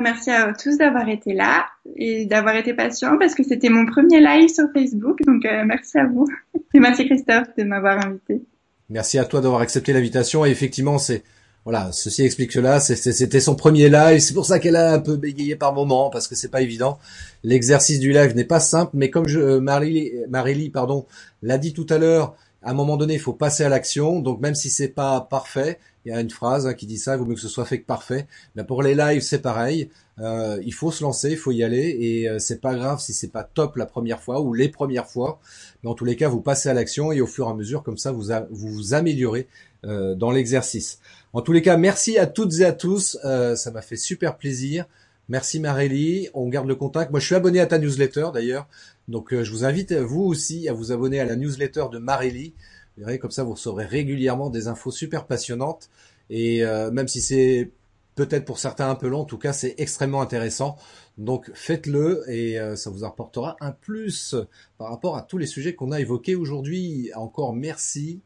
[0.02, 1.66] Merci à tous d'avoir été là
[1.96, 5.20] et d'avoir été patient parce que c'était mon premier live sur Facebook.
[5.26, 6.28] Donc merci à vous.
[6.74, 8.42] Et merci Christophe de m'avoir invité.
[8.90, 10.46] Merci à toi d'avoir accepté l'invitation.
[10.46, 11.24] Et effectivement, c'est
[11.66, 12.80] voilà, ceci explique cela.
[12.82, 14.20] C'était son premier live.
[14.20, 17.00] C'est pour ça qu'elle a un peu bégayé par moment parce que c'est pas évident.
[17.44, 21.06] L'exercice du live n'est pas simple, mais comme je, euh, Marélie, pardon,
[21.42, 24.20] l'a dit tout à l'heure, à un moment donné, il faut passer à l'action.
[24.20, 27.16] Donc même si c'est pas parfait, il y a une phrase hein, qui dit ça,
[27.16, 28.28] il vaut mieux que ce soit fait que parfait.
[28.56, 29.90] Mais pour les lives, c'est pareil.
[30.20, 33.14] Euh, il faut se lancer, il faut y aller, et euh, c'est pas grave si
[33.14, 35.40] c'est pas top la première fois ou les premières fois.
[35.84, 37.84] Mais en tous les cas, vous passez à l'action et au fur et à mesure,
[37.84, 39.48] comme ça, vous vous, vous améliorez
[39.86, 41.00] euh, dans l'exercice.
[41.34, 43.18] En tous les cas, merci à toutes et à tous.
[43.22, 44.86] ça m'a fait super plaisir.
[45.30, 47.10] Merci Marélie, on garde le contact.
[47.10, 48.68] Moi, je suis abonné à ta newsletter d'ailleurs,
[49.08, 52.54] donc je vous invite vous aussi à vous abonner à la newsletter de Marélie.
[52.98, 55.90] Vous verrez comme ça, vous recevrez régulièrement des infos super passionnantes.
[56.30, 57.72] Et même si c'est
[58.16, 60.78] peut-être pour certains un peu long, en tout cas c'est extrêmement intéressant.
[61.18, 64.36] Donc faites-le et euh, ça vous apportera un plus
[64.78, 67.12] par rapport à tous les sujets qu'on a évoqués aujourd'hui.
[67.16, 68.22] Encore merci.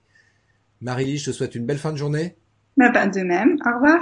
[0.82, 2.36] Marie-Lie, je te souhaite une belle fin de journée.
[2.78, 3.57] Bah, pas de même.
[3.65, 4.01] Au revoir.